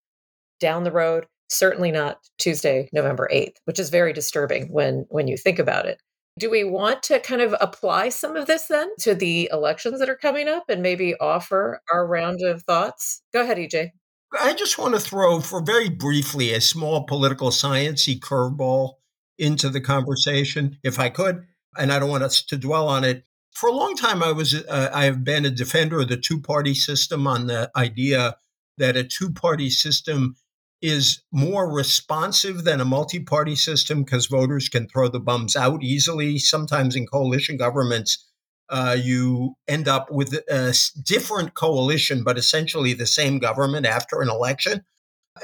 down 0.60 0.84
the 0.84 0.92
road. 0.92 1.26
Certainly 1.48 1.92
not 1.92 2.18
Tuesday, 2.38 2.88
November 2.92 3.28
eighth, 3.30 3.60
which 3.64 3.78
is 3.78 3.90
very 3.90 4.12
disturbing 4.12 4.72
when 4.72 5.06
when 5.08 5.28
you 5.28 5.36
think 5.36 5.58
about 5.58 5.86
it. 5.86 6.00
Do 6.38 6.50
we 6.50 6.64
want 6.64 7.02
to 7.04 7.18
kind 7.18 7.40
of 7.40 7.54
apply 7.60 8.10
some 8.10 8.36
of 8.36 8.46
this 8.46 8.66
then 8.66 8.90
to 9.00 9.14
the 9.14 9.48
elections 9.50 10.00
that 10.00 10.10
are 10.10 10.16
coming 10.16 10.48
up 10.48 10.64
and 10.68 10.82
maybe 10.82 11.14
offer 11.18 11.80
our 11.90 12.06
round 12.06 12.42
of 12.42 12.62
thoughts? 12.64 13.22
Go 13.32 13.40
ahead, 13.40 13.56
EJ. 13.56 13.92
I 14.38 14.52
just 14.52 14.76
want 14.76 14.94
to 14.94 15.00
throw, 15.00 15.40
for 15.40 15.62
very 15.62 15.88
briefly, 15.88 16.52
a 16.52 16.60
small 16.60 17.04
political 17.04 17.48
sciencey 17.48 18.18
curveball 18.18 18.94
into 19.38 19.70
the 19.70 19.80
conversation, 19.80 20.78
if 20.82 20.98
I 20.98 21.08
could. 21.08 21.46
And 21.78 21.92
I 21.92 21.98
don't 21.98 22.10
want 22.10 22.24
us 22.24 22.42
to 22.42 22.56
dwell 22.56 22.88
on 22.88 23.04
it. 23.04 23.24
For 23.54 23.68
a 23.68 23.74
long 23.74 23.94
time, 23.94 24.22
I 24.22 24.32
was 24.32 24.54
uh, 24.54 24.90
I 24.92 25.04
have 25.04 25.24
been 25.24 25.46
a 25.46 25.50
defender 25.50 26.00
of 26.00 26.08
the 26.08 26.16
two 26.18 26.40
party 26.40 26.74
system 26.74 27.26
on 27.26 27.46
the 27.46 27.70
idea 27.74 28.36
that 28.76 28.96
a 28.96 29.04
two 29.04 29.30
party 29.30 29.70
system 29.70 30.36
is 30.82 31.22
more 31.32 31.72
responsive 31.72 32.64
than 32.64 32.80
a 32.80 32.84
multi 32.84 33.20
party 33.20 33.56
system 33.56 34.04
because 34.04 34.26
voters 34.26 34.68
can 34.68 34.88
throw 34.88 35.08
the 35.08 35.20
bums 35.20 35.56
out 35.56 35.82
easily. 35.82 36.38
Sometimes 36.38 36.94
in 36.96 37.06
coalition 37.06 37.56
governments, 37.56 38.24
uh, 38.68 38.96
you 39.00 39.54
end 39.68 39.88
up 39.88 40.10
with 40.10 40.34
a 40.34 40.76
different 41.02 41.54
coalition, 41.54 42.24
but 42.24 42.38
essentially 42.38 42.92
the 42.92 43.06
same 43.06 43.38
government 43.38 43.86
after 43.86 44.20
an 44.20 44.28
election. 44.28 44.84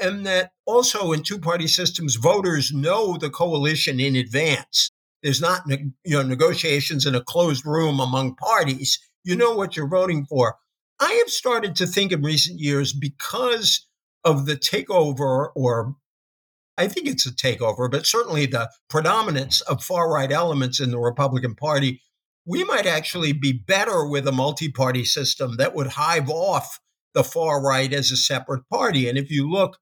And 0.01 0.25
that 0.25 0.51
also 0.65 1.11
in 1.11 1.23
two 1.23 1.39
party 1.39 1.67
systems, 1.67 2.15
voters 2.15 2.71
know 2.73 3.17
the 3.17 3.29
coalition 3.29 3.99
in 3.99 4.15
advance. 4.15 4.91
There's 5.21 5.41
not 5.41 5.61
you 5.69 5.93
know, 6.05 6.23
negotiations 6.23 7.05
in 7.05 7.15
a 7.15 7.23
closed 7.23 7.65
room 7.65 7.99
among 7.99 8.35
parties. 8.35 8.99
You 9.23 9.35
know 9.35 9.55
what 9.55 9.77
you're 9.77 9.87
voting 9.87 10.25
for. 10.25 10.57
I 10.99 11.13
have 11.13 11.29
started 11.29 11.75
to 11.77 11.87
think 11.87 12.11
in 12.11 12.21
recent 12.21 12.59
years 12.59 12.91
because 12.91 13.87
of 14.23 14.45
the 14.45 14.55
takeover, 14.55 15.49
or 15.55 15.95
I 16.77 16.87
think 16.87 17.07
it's 17.07 17.25
a 17.25 17.31
takeover, 17.31 17.89
but 17.89 18.05
certainly 18.05 18.45
the 18.45 18.69
predominance 18.89 19.61
of 19.61 19.83
far 19.83 20.11
right 20.11 20.31
elements 20.31 20.79
in 20.79 20.91
the 20.91 20.99
Republican 20.99 21.55
Party 21.55 22.01
we 22.45 22.63
might 22.63 22.85
actually 22.85 23.31
be 23.33 23.53
better 23.53 24.05
with 24.05 24.27
a 24.27 24.31
multi 24.31 24.69
party 24.69 25.05
system 25.05 25.57
that 25.57 25.73
would 25.73 25.87
hive 25.87 26.29
off 26.29 26.79
the 27.13 27.23
far 27.23 27.61
right 27.61 27.93
as 27.93 28.11
a 28.11 28.17
separate 28.17 28.67
party. 28.69 29.07
And 29.07 29.17
if 29.17 29.29
you 29.31 29.49
look 29.49 29.77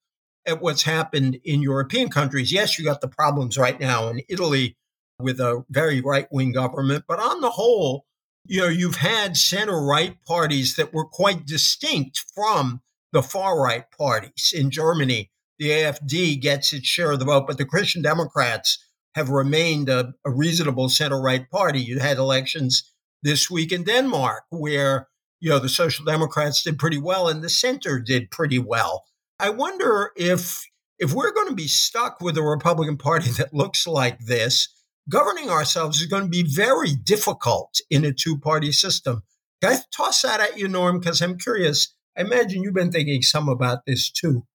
at 0.45 0.61
what's 0.61 0.83
happened 0.83 1.39
in 1.43 1.61
European 1.61 2.09
countries, 2.09 2.51
yes, 2.51 2.77
you 2.77 2.85
got 2.85 3.01
the 3.01 3.07
problems 3.07 3.57
right 3.57 3.79
now 3.79 4.09
in 4.09 4.21
Italy 4.27 4.75
with 5.19 5.39
a 5.39 5.63
very 5.69 6.01
right 6.01 6.27
wing 6.31 6.51
government, 6.51 7.05
but 7.07 7.19
on 7.19 7.41
the 7.41 7.51
whole, 7.51 8.05
you 8.45 8.61
know, 8.61 8.67
you've 8.67 8.95
had 8.95 9.37
center 9.37 9.79
right 9.79 10.17
parties 10.25 10.75
that 10.75 10.93
were 10.93 11.05
quite 11.05 11.45
distinct 11.45 12.25
from 12.33 12.81
the 13.11 13.23
far 13.23 13.59
right 13.61 13.85
parties. 13.97 14.53
In 14.55 14.71
Germany, 14.71 15.31
the 15.59 15.69
AFD 15.69 16.41
gets 16.41 16.73
its 16.73 16.87
share 16.87 17.11
of 17.11 17.19
the 17.19 17.25
vote, 17.25 17.45
but 17.47 17.57
the 17.57 17.65
Christian 17.65 18.01
Democrats 18.01 18.83
have 19.15 19.29
remained 19.29 19.89
a, 19.89 20.13
a 20.25 20.31
reasonable 20.31 20.89
center 20.89 21.21
right 21.21 21.49
party. 21.49 21.79
You 21.79 21.99
had 21.99 22.17
elections 22.17 22.91
this 23.23 23.49
week 23.51 23.71
in 23.71 23.83
Denmark 23.83 24.43
where 24.49 25.07
you 25.39 25.49
know 25.49 25.59
the 25.59 25.69
Social 25.69 26.05
Democrats 26.05 26.63
did 26.63 26.79
pretty 26.79 26.97
well 26.97 27.27
and 27.27 27.43
the 27.43 27.49
center 27.49 27.99
did 27.99 28.31
pretty 28.31 28.59
well. 28.59 29.03
I 29.39 29.49
wonder 29.49 30.11
if 30.15 30.65
if 30.99 31.13
we're 31.13 31.33
going 31.33 31.49
to 31.49 31.55
be 31.55 31.67
stuck 31.67 32.21
with 32.21 32.37
a 32.37 32.43
Republican 32.43 32.97
Party 32.97 33.29
that 33.37 33.53
looks 33.53 33.87
like 33.87 34.19
this, 34.19 34.69
governing 35.09 35.49
ourselves 35.49 35.99
is 35.99 36.07
going 36.07 36.23
to 36.23 36.29
be 36.29 36.43
very 36.43 36.95
difficult 36.95 37.79
in 37.89 38.05
a 38.05 38.13
two 38.13 38.37
party 38.37 38.71
system. 38.71 39.23
Can 39.61 39.73
I 39.73 39.79
toss 39.95 40.21
that 40.21 40.39
at 40.39 40.57
you, 40.57 40.67
Norm? 40.67 40.99
Because 40.99 41.21
I'm 41.21 41.37
curious. 41.37 41.93
I 42.17 42.21
imagine 42.21 42.63
you've 42.63 42.73
been 42.73 42.91
thinking 42.91 43.21
some 43.21 43.49
about 43.49 43.85
this 43.85 44.11
too. 44.11 44.45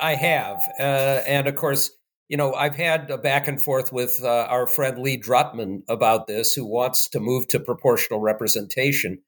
I 0.00 0.14
have. 0.14 0.58
Uh, 0.78 1.22
and 1.26 1.46
of 1.46 1.54
course, 1.54 1.90
you 2.28 2.36
know, 2.36 2.54
I've 2.54 2.76
had 2.76 3.10
a 3.10 3.18
back 3.18 3.48
and 3.48 3.60
forth 3.60 3.92
with 3.92 4.20
uh, 4.22 4.46
our 4.48 4.66
friend 4.66 4.98
Lee 4.98 5.18
Drutman 5.18 5.82
about 5.88 6.26
this, 6.26 6.54
who 6.54 6.64
wants 6.64 7.08
to 7.08 7.20
move 7.20 7.48
to 7.48 7.58
proportional 7.58 8.20
representation. 8.20 9.22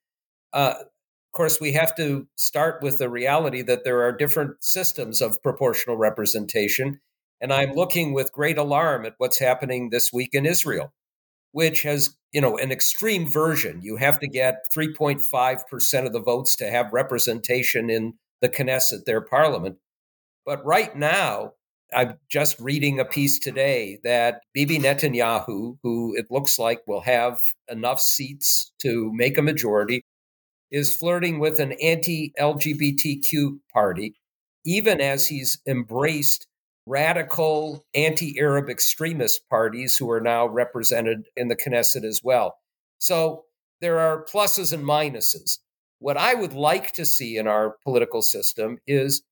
Uh, 0.53 0.75
of 0.79 1.31
course, 1.33 1.59
we 1.59 1.73
have 1.73 1.95
to 1.95 2.27
start 2.35 2.81
with 2.83 2.99
the 2.99 3.09
reality 3.09 3.63
that 3.63 3.83
there 3.83 4.03
are 4.03 4.11
different 4.11 4.63
systems 4.63 5.21
of 5.21 5.41
proportional 5.41 5.97
representation. 5.97 7.01
And 7.41 7.51
I'm 7.51 7.73
looking 7.73 8.13
with 8.13 8.31
great 8.31 8.57
alarm 8.57 9.05
at 9.05 9.15
what's 9.17 9.39
happening 9.39 9.89
this 9.89 10.13
week 10.13 10.29
in 10.33 10.45
Israel, 10.45 10.93
which 11.53 11.83
has, 11.83 12.15
you 12.33 12.41
know, 12.41 12.57
an 12.57 12.71
extreme 12.71 13.31
version. 13.31 13.79
You 13.81 13.95
have 13.95 14.19
to 14.19 14.27
get 14.27 14.65
3.5% 14.75 16.05
of 16.05 16.11
the 16.11 16.19
votes 16.19 16.55
to 16.57 16.69
have 16.69 16.91
representation 16.91 17.89
in 17.89 18.15
the 18.41 18.49
Knesset, 18.49 19.05
their 19.05 19.21
parliament. 19.21 19.77
But 20.45 20.65
right 20.65 20.93
now, 20.95 21.53
I'm 21.95 22.17
just 22.29 22.59
reading 22.59 22.99
a 22.99 23.05
piece 23.05 23.39
today 23.39 23.99
that 24.03 24.41
Bibi 24.53 24.79
Netanyahu, 24.79 25.77
who 25.83 26.15
it 26.17 26.25
looks 26.31 26.57
like 26.57 26.81
will 26.87 27.01
have 27.01 27.39
enough 27.69 28.01
seats 28.01 28.73
to 28.81 29.11
make 29.13 29.37
a 29.37 29.43
majority, 29.43 30.03
is 30.71 30.95
flirting 30.95 31.39
with 31.39 31.59
an 31.59 31.73
anti 31.73 32.33
LGBTQ 32.39 33.59
party, 33.71 34.15
even 34.65 34.99
as 34.99 35.27
he's 35.27 35.59
embraced 35.67 36.47
radical 36.85 37.85
anti 37.93 38.39
Arab 38.39 38.69
extremist 38.69 39.47
parties 39.49 39.95
who 39.97 40.09
are 40.11 40.21
now 40.21 40.47
represented 40.47 41.27
in 41.35 41.47
the 41.47 41.55
Knesset 41.55 42.03
as 42.03 42.21
well. 42.23 42.57
So 42.99 43.45
there 43.81 43.99
are 43.99 44.25
pluses 44.25 44.73
and 44.73 44.83
minuses. 44.83 45.59
What 45.99 46.17
I 46.17 46.33
would 46.33 46.53
like 46.53 46.91
to 46.93 47.05
see 47.05 47.37
in 47.37 47.47
our 47.47 47.77
political 47.83 48.21
system 48.21 48.79
is 48.87 49.23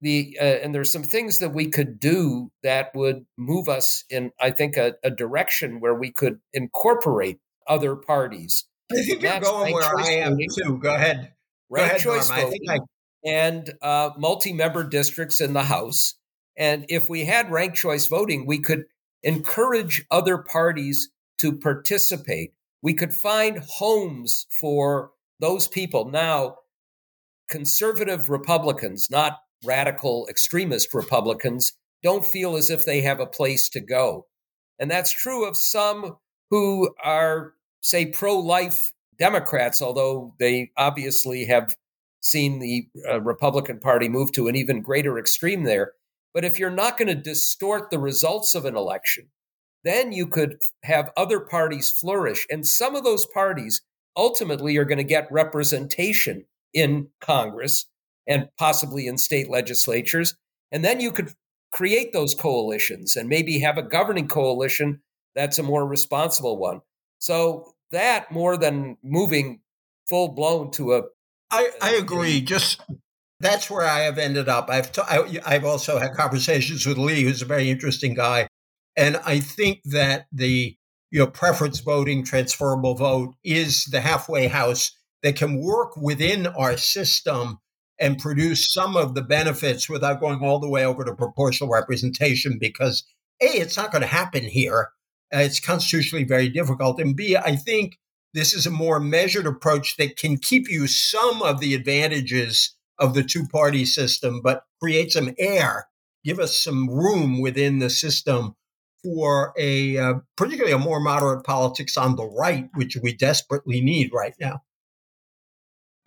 the 0.00 0.36
uh, 0.40 0.44
and 0.44 0.74
there's 0.74 0.92
some 0.92 1.02
things 1.02 1.38
that 1.40 1.52
we 1.52 1.68
could 1.70 2.00
do 2.00 2.50
that 2.62 2.90
would 2.94 3.26
move 3.36 3.68
us 3.68 4.04
in 4.08 4.30
i 4.40 4.50
think 4.50 4.78
a, 4.78 4.94
a 5.04 5.10
direction 5.10 5.78
where 5.78 5.94
we 5.94 6.10
could 6.10 6.40
incorporate 6.54 7.38
other 7.66 7.96
parties. 7.96 8.64
I 8.90 8.96
think 8.96 9.22
you're 9.22 9.40
going 9.40 9.72
where 9.72 9.96
i 9.98 10.10
am 10.10 10.32
voting, 10.32 10.48
too. 10.56 10.78
Go 10.78 10.94
ahead. 10.94 11.32
Right 11.68 11.84
ahead, 11.84 12.00
choice 12.00 12.28
Norm, 12.28 12.42
voting, 12.42 12.60
I... 12.68 12.78
and 13.24 13.72
uh, 13.80 14.10
multi-member 14.18 14.84
districts 14.84 15.40
in 15.40 15.52
the 15.52 15.62
house 15.62 16.14
and 16.60 16.86
if 16.88 17.10
we 17.10 17.24
had 17.24 17.50
ranked 17.50 17.76
choice 17.76 18.06
voting 18.06 18.46
we 18.46 18.60
could 18.60 18.84
encourage 19.24 20.04
other 20.12 20.38
parties 20.38 21.10
to 21.38 21.52
participate 21.52 22.52
we 22.82 22.94
could 22.94 23.12
find 23.12 23.58
homes 23.58 24.46
for 24.60 25.10
those 25.40 25.66
people 25.66 26.08
now 26.08 26.54
conservative 27.48 28.30
republicans 28.30 29.10
not 29.10 29.40
radical 29.64 30.26
extremist 30.28 30.94
Republicans 30.94 31.74
don't 32.02 32.24
feel 32.24 32.56
as 32.56 32.70
if 32.70 32.84
they 32.84 33.02
have 33.02 33.20
a 33.20 33.26
place 33.26 33.68
to 33.70 33.80
go. 33.80 34.26
And 34.78 34.90
that's 34.90 35.10
true 35.10 35.46
of 35.46 35.56
some 35.56 36.16
who 36.50 36.94
are, 37.02 37.52
say, 37.82 38.06
pro 38.06 38.38
life 38.38 38.92
Democrats, 39.18 39.82
although 39.82 40.34
they 40.38 40.70
obviously 40.76 41.44
have 41.44 41.76
seen 42.20 42.58
the 42.58 42.88
uh, 43.08 43.20
Republican 43.20 43.78
Party 43.78 44.08
move 44.08 44.32
to 44.32 44.48
an 44.48 44.56
even 44.56 44.80
greater 44.80 45.18
extreme 45.18 45.64
there. 45.64 45.92
But 46.32 46.44
if 46.44 46.58
you're 46.58 46.70
not 46.70 46.96
going 46.96 47.08
to 47.08 47.14
distort 47.14 47.90
the 47.90 47.98
results 47.98 48.54
of 48.54 48.64
an 48.64 48.76
election, 48.76 49.28
then 49.82 50.12
you 50.12 50.26
could 50.26 50.58
have 50.84 51.12
other 51.16 51.40
parties 51.40 51.90
flourish. 51.90 52.46
And 52.50 52.66
some 52.66 52.94
of 52.94 53.04
those 53.04 53.26
parties 53.26 53.82
ultimately 54.16 54.76
are 54.76 54.84
going 54.84 54.98
to 54.98 55.04
get 55.04 55.28
representation 55.30 56.44
in 56.72 57.08
Congress 57.20 57.86
and 58.26 58.48
possibly 58.58 59.06
in 59.06 59.18
state 59.18 59.50
legislatures. 59.50 60.36
And 60.70 60.84
then 60.84 61.00
you 61.00 61.10
could 61.10 61.32
create 61.72 62.12
those 62.12 62.34
coalitions 62.34 63.16
and 63.16 63.28
maybe 63.28 63.60
have 63.60 63.78
a 63.78 63.82
governing 63.82 64.28
coalition 64.28 65.00
that's 65.34 65.58
a 65.58 65.62
more 65.62 65.86
responsible 65.86 66.58
one. 66.58 66.80
So 67.18 67.74
that 67.92 68.30
more 68.30 68.56
than 68.56 68.96
moving 69.02 69.60
full 70.08 70.28
blown 70.28 70.70
to 70.72 70.94
a. 70.94 71.02
I, 71.50 71.70
I 71.80 71.96
uh, 71.96 72.00
agree. 72.00 72.40
Just 72.40 72.80
that's 73.40 73.70
where 73.70 73.86
I 73.86 74.00
have 74.00 74.18
ended 74.18 74.48
up. 74.48 74.68
I've 74.68 74.92
t- 74.92 75.02
I, 75.02 75.40
I've 75.46 75.64
also 75.64 75.98
had 75.98 76.14
conversations 76.14 76.86
with 76.86 76.98
Lee, 76.98 77.22
who's 77.22 77.42
a 77.42 77.46
very 77.46 77.70
interesting 77.70 78.14
guy, 78.14 78.46
and 78.96 79.16
I 79.24 79.40
think 79.40 79.80
that 79.86 80.26
the 80.30 80.76
you 81.10 81.18
know 81.18 81.26
preference 81.26 81.80
voting, 81.80 82.24
transferable 82.24 82.94
vote 82.94 83.34
is 83.42 83.86
the 83.86 84.00
halfway 84.00 84.46
house 84.46 84.96
that 85.22 85.36
can 85.36 85.60
work 85.60 85.96
within 85.96 86.46
our 86.46 86.76
system 86.76 87.58
and 87.98 88.18
produce 88.18 88.72
some 88.72 88.96
of 88.96 89.14
the 89.14 89.22
benefits 89.22 89.88
without 89.88 90.20
going 90.20 90.40
all 90.42 90.58
the 90.58 90.70
way 90.70 90.84
over 90.84 91.04
to 91.04 91.14
proportional 91.14 91.70
representation 91.70 92.58
because 92.58 93.04
a 93.42 93.46
it's 93.46 93.76
not 93.76 93.90
going 93.90 94.02
to 94.02 94.08
happen 94.08 94.44
here. 94.44 94.90
Uh, 95.34 95.38
it's 95.38 95.60
constitutionally 95.60 96.24
very 96.24 96.48
difficult. 96.48 97.00
And 97.00 97.16
b 97.16 97.36
i 97.36 97.56
think 97.56 97.98
this 98.32 98.54
is 98.54 98.66
a 98.66 98.70
more 98.70 99.00
measured 99.00 99.46
approach 99.46 99.96
that 99.96 100.16
can 100.16 100.36
keep 100.36 100.68
you 100.68 100.86
some 100.86 101.42
of 101.42 101.60
the 101.60 101.74
advantages 101.74 102.76
of 103.00 103.14
the 103.14 103.22
two 103.22 103.46
party 103.46 103.84
system 103.84 104.40
but 104.42 104.64
create 104.80 105.12
some 105.12 105.34
air 105.38 105.88
give 106.24 106.38
us 106.38 106.56
some 106.56 106.88
room 106.88 107.40
within 107.40 107.78
the 107.78 107.90
system 107.90 108.54
for 109.02 109.52
a 109.56 109.96
uh, 109.96 110.14
particularly 110.36 110.72
a 110.72 110.78
more 110.78 111.00
moderate 111.00 111.44
politics 111.44 111.96
on 111.96 112.16
the 112.16 112.26
right 112.26 112.68
which 112.74 112.96
we 113.02 113.14
desperately 113.14 113.80
need 113.80 114.10
right 114.12 114.34
now 114.38 114.62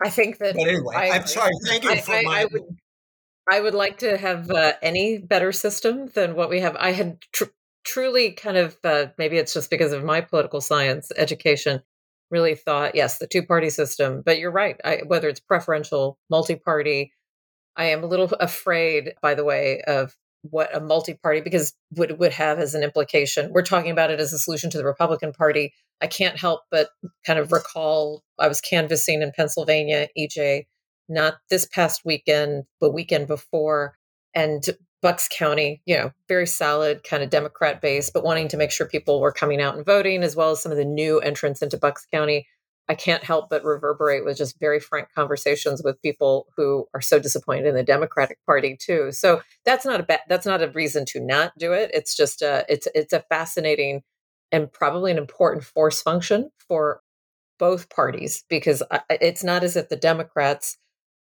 I 0.02 0.10
think 0.10 0.38
that. 0.38 0.54
But 0.54 0.68
anyway, 0.68 0.96
I, 0.96 1.16
am 1.16 1.26
sorry. 1.26 1.52
Thank 1.66 1.84
you 1.84 1.90
I, 1.90 2.00
for 2.00 2.12
I, 2.12 2.22
my. 2.22 2.40
I 2.40 2.44
would, 2.44 2.62
I 3.50 3.60
would 3.60 3.74
like 3.74 3.98
to 3.98 4.16
have 4.16 4.50
uh, 4.50 4.74
any 4.82 5.18
better 5.18 5.52
system 5.52 6.08
than 6.14 6.34
what 6.34 6.50
we 6.50 6.60
have. 6.60 6.76
I 6.76 6.92
had 6.92 7.20
tr- 7.32 7.44
truly 7.84 8.32
kind 8.32 8.56
of 8.56 8.76
uh, 8.84 9.06
maybe 9.18 9.36
it's 9.36 9.54
just 9.54 9.70
because 9.70 9.92
of 9.92 10.04
my 10.04 10.20
political 10.20 10.60
science 10.60 11.10
education 11.16 11.82
really 12.34 12.56
thought 12.56 12.96
yes 12.96 13.18
the 13.18 13.28
two 13.28 13.44
party 13.44 13.70
system 13.70 14.20
but 14.26 14.40
you're 14.40 14.50
right 14.50 14.76
I, 14.84 15.02
whether 15.06 15.28
it's 15.28 15.38
preferential 15.38 16.18
multi-party 16.28 17.12
i 17.76 17.84
am 17.84 18.02
a 18.02 18.08
little 18.08 18.26
afraid 18.40 19.14
by 19.22 19.34
the 19.34 19.44
way 19.44 19.82
of 19.86 20.16
what 20.50 20.74
a 20.76 20.80
multi-party 20.80 21.42
because 21.42 21.74
would 21.92 22.18
would 22.18 22.32
have 22.32 22.58
as 22.58 22.74
an 22.74 22.82
implication 22.82 23.52
we're 23.52 23.62
talking 23.62 23.92
about 23.92 24.10
it 24.10 24.18
as 24.18 24.32
a 24.32 24.38
solution 24.40 24.68
to 24.70 24.78
the 24.78 24.84
republican 24.84 25.32
party 25.32 25.72
i 26.02 26.08
can't 26.08 26.36
help 26.36 26.62
but 26.72 26.88
kind 27.24 27.38
of 27.38 27.52
recall 27.52 28.24
i 28.40 28.48
was 28.48 28.60
canvassing 28.60 29.22
in 29.22 29.30
pennsylvania 29.30 30.08
ej 30.18 30.66
not 31.08 31.34
this 31.50 31.66
past 31.66 32.02
weekend 32.04 32.64
but 32.80 32.92
weekend 32.92 33.28
before 33.28 33.94
and 34.34 34.70
bucks 35.04 35.28
county 35.28 35.82
you 35.84 35.94
know 35.94 36.10
very 36.28 36.46
solid 36.46 37.04
kind 37.04 37.22
of 37.22 37.28
democrat 37.28 37.82
base 37.82 38.08
but 38.08 38.24
wanting 38.24 38.48
to 38.48 38.56
make 38.56 38.70
sure 38.70 38.88
people 38.88 39.20
were 39.20 39.30
coming 39.30 39.60
out 39.60 39.76
and 39.76 39.84
voting 39.84 40.22
as 40.22 40.34
well 40.34 40.52
as 40.52 40.62
some 40.62 40.72
of 40.72 40.78
the 40.78 40.84
new 40.84 41.20
entrants 41.20 41.60
into 41.60 41.76
bucks 41.76 42.06
county 42.10 42.46
I 42.88 42.94
can't 42.94 43.24
help 43.24 43.48
but 43.48 43.64
reverberate 43.64 44.24
with 44.24 44.36
just 44.36 44.60
very 44.60 44.78
frank 44.78 45.08
conversations 45.14 45.82
with 45.82 46.02
people 46.02 46.46
who 46.56 46.86
are 46.92 47.00
so 47.00 47.18
disappointed 47.18 47.66
in 47.66 47.74
the 47.74 47.82
Democratic 47.82 48.38
Party 48.44 48.76
too. 48.78 49.10
So 49.10 49.40
that's 49.64 49.86
not 49.86 50.00
a 50.00 50.02
ba- 50.02 50.20
that's 50.28 50.44
not 50.44 50.62
a 50.62 50.68
reason 50.68 51.06
to 51.06 51.20
not 51.20 51.52
do 51.58 51.72
it. 51.72 51.90
It's 51.94 52.14
just 52.14 52.42
a 52.42 52.66
it's 52.68 52.86
it's 52.94 53.14
a 53.14 53.24
fascinating 53.30 54.02
and 54.52 54.70
probably 54.70 55.10
an 55.10 55.18
important 55.18 55.64
force 55.64 56.02
function 56.02 56.50
for 56.68 57.00
both 57.58 57.88
parties 57.88 58.44
because 58.48 58.82
uh, 58.90 58.98
it's 59.08 59.42
not 59.42 59.64
as 59.64 59.76
if 59.76 59.88
the 59.88 59.96
Democrats 59.96 60.76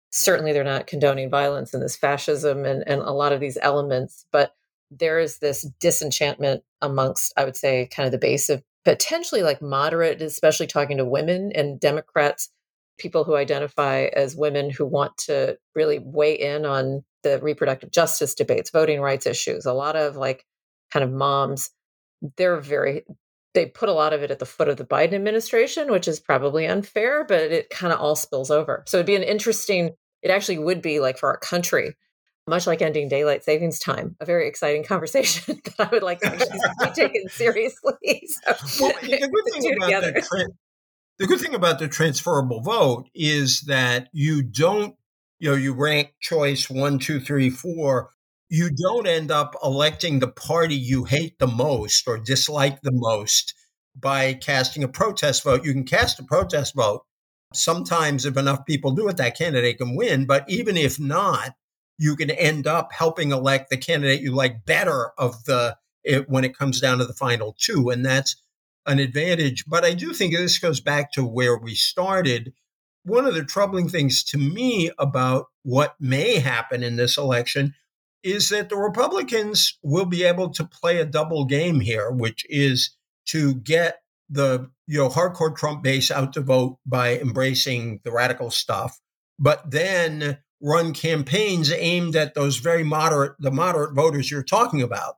certainly 0.10 0.54
they're 0.54 0.64
not 0.64 0.88
condoning 0.88 1.30
violence 1.30 1.74
and 1.74 1.84
this 1.84 1.98
fascism 1.98 2.66
and 2.66 2.84
and 2.88 3.02
a 3.02 3.12
lot 3.12 3.34
of 3.34 3.40
these 3.40 3.58
elements, 3.62 4.26
but 4.32 4.56
there 4.90 5.20
is 5.20 5.40
this 5.40 5.64
disenchantment 5.80 6.64
amongst 6.82 7.34
I 7.38 7.46
would 7.46 7.56
say 7.56 7.88
kind 7.94 8.06
of 8.06 8.12
the 8.12 8.18
base 8.18 8.50
of 8.50 8.64
potentially 8.86 9.44
like 9.44 9.62
moderate, 9.62 10.22
especially 10.22 10.68
talking 10.68 10.98
to 10.98 11.06
women 11.06 11.52
and 11.54 11.80
Democrats, 11.80 12.50
people 12.98 13.26
who 13.26 13.36
identify 13.36 14.06
as 14.14 14.36
women 14.36 14.70
who 14.70 14.86
want 14.86 15.18
to 15.18 15.58
really 15.76 16.00
weigh 16.00 16.36
in 16.36 16.66
on 16.66 17.04
the 17.24 17.40
reproductive 17.40 17.92
justice 17.92 18.34
debates, 18.34 18.70
voting 18.70 19.02
rights 19.02 19.26
issues. 19.26 19.66
A 19.66 19.74
lot 19.74 19.98
of 19.98 20.16
like 20.16 20.46
kind 20.92 21.04
of 21.04 21.12
moms, 21.12 21.70
they're 22.38 22.62
very, 22.62 23.04
they 23.58 23.66
put 23.66 23.90
a 23.90 23.94
lot 23.94 24.14
of 24.14 24.22
it 24.22 24.30
at 24.30 24.38
the 24.38 24.46
foot 24.46 24.70
of 24.70 24.78
the 24.78 24.86
Biden 24.86 25.14
administration, 25.14 25.92
which 25.92 26.08
is 26.08 26.20
probably 26.20 26.68
unfair, 26.68 27.26
but 27.26 27.42
it 27.42 27.72
kind 27.72 27.92
of 27.92 28.00
all 28.00 28.16
spills 28.16 28.52
over. 28.52 28.84
So 28.86 28.98
it'd 28.98 29.08
be 29.08 29.16
an 29.16 29.24
interesting, 29.24 29.96
it 30.22 30.30
actually 30.30 30.60
would 30.60 30.80
be 30.82 31.00
like 31.00 31.18
for 31.18 31.30
our 31.30 31.38
country 31.38 31.96
much 32.48 32.66
like 32.66 32.82
ending 32.82 33.10
daylight 33.10 33.44
savings 33.44 33.78
time, 33.78 34.16
a 34.22 34.26
very 34.26 34.48
exciting 34.48 34.84
conversation 34.84 35.60
that 35.78 35.88
I 35.88 35.90
would 35.92 36.04
like 36.04 36.22
to 36.22 36.32
be 36.32 36.92
taken 36.92 37.28
seriously. 37.30 37.94
So, 38.28 38.86
well, 38.86 38.94
the, 39.02 39.18
good 39.18 39.54
thing 39.54 39.76
about 39.76 40.04
the, 40.04 40.50
the 41.20 41.28
good 41.28 41.40
thing 41.40 41.56
about 41.56 41.80
the 41.80 41.88
transferable 41.88 42.62
vote 42.62 43.10
is 43.14 43.62
that 43.62 44.08
you 44.14 44.44
don't, 44.44 44.96
you 45.40 45.50
know, 45.50 45.56
you 45.56 45.74
rank 45.74 46.14
choice 46.22 46.70
one, 46.70 47.00
two, 47.00 47.20
three, 47.20 47.50
four. 47.50 48.12
You 48.50 48.70
don't 48.70 49.08
end 49.08 49.30
up 49.30 49.56
electing 49.64 50.20
the 50.20 50.28
party 50.30 50.76
you 50.76 51.04
hate 51.04 51.38
the 51.38 51.48
most 51.48 52.08
or 52.08 52.18
dislike 52.18 52.82
the 52.82 52.94
most 52.94 53.54
by 53.96 54.34
casting 54.34 54.84
a 54.84 54.88
protest 54.88 55.44
vote. 55.44 55.66
You 55.66 55.74
can 55.74 55.84
cast 55.84 56.20
a 56.20 56.24
protest 56.24 56.74
vote. 56.76 57.04
Sometimes, 57.54 58.26
if 58.26 58.38
enough 58.38 58.66
people 58.66 58.92
do 58.92 59.08
it, 59.08 59.18
that 59.18 59.38
candidate 59.38 59.78
can 59.78 59.96
win. 59.96 60.26
But 60.26 60.50
even 60.50 60.78
if 60.78 61.00
not, 61.00 61.54
you 61.98 62.16
can 62.16 62.30
end 62.30 62.68
up 62.68 62.92
helping 62.94 63.32
elect 63.32 63.70
the 63.70 63.78
candidate 63.78 64.22
you 64.22 64.34
like 64.34 64.66
better 64.66 65.12
of 65.18 65.44
the 65.46 65.78
it, 66.04 66.30
when 66.30 66.46
it 66.46 66.58
comes 66.58 66.80
down 66.80 67.00
to 67.00 67.06
the 67.06 67.14
final 67.14 67.56
two, 67.60 67.90
and 67.90 68.06
that's 68.06 68.36
an 68.86 69.00
advantage. 69.00 69.66
But 69.68 69.84
I 69.84 69.94
do 69.94 70.14
think 70.14 70.34
this 70.34 70.60
goes 70.60 70.80
back 70.80 71.12
to 71.14 71.26
where 71.26 71.58
we 71.58 71.76
started. 71.76 72.54
One 73.04 73.26
of 73.26 73.34
the 73.36 73.44
troubling 73.44 73.90
things 73.90 74.24
to 74.26 74.38
me 74.38 74.92
about 74.98 75.48
what 75.64 75.96
may 76.00 76.40
happen 76.40 76.84
in 76.84 76.96
this 76.96 77.18
election 77.18 77.74
is 78.28 78.50
that 78.50 78.70
the 78.70 78.76
Republicans 78.76 79.78
will 79.82 80.06
be 80.06 80.24
able 80.24 80.50
to 80.50 80.66
play 80.66 81.00
a 81.00 81.06
double 81.06 81.46
game 81.46 81.80
here, 81.80 82.12
which 82.12 82.46
is 82.50 82.96
to 83.28 83.56
get 83.56 84.02
the 84.30 84.70
you 84.88 84.98
know 84.98 85.10
hardcore 85.10 85.56
Trump 85.56 85.84
base 85.84 86.12
out 86.12 86.34
to 86.34 86.42
vote 86.42 86.78
by 86.86 87.18
embracing 87.18 88.02
the 88.04 88.12
radical 88.12 88.52
stuff, 88.52 89.00
but 89.40 89.72
then 89.72 90.38
run 90.62 90.94
campaigns 90.94 91.72
aimed 91.72 92.16
at 92.16 92.34
those 92.34 92.58
very 92.58 92.84
moderate, 92.84 93.34
the 93.40 93.52
moderate 93.52 93.94
voters 93.94 94.30
you're 94.32 94.44
talking 94.44 94.82
about, 94.82 95.16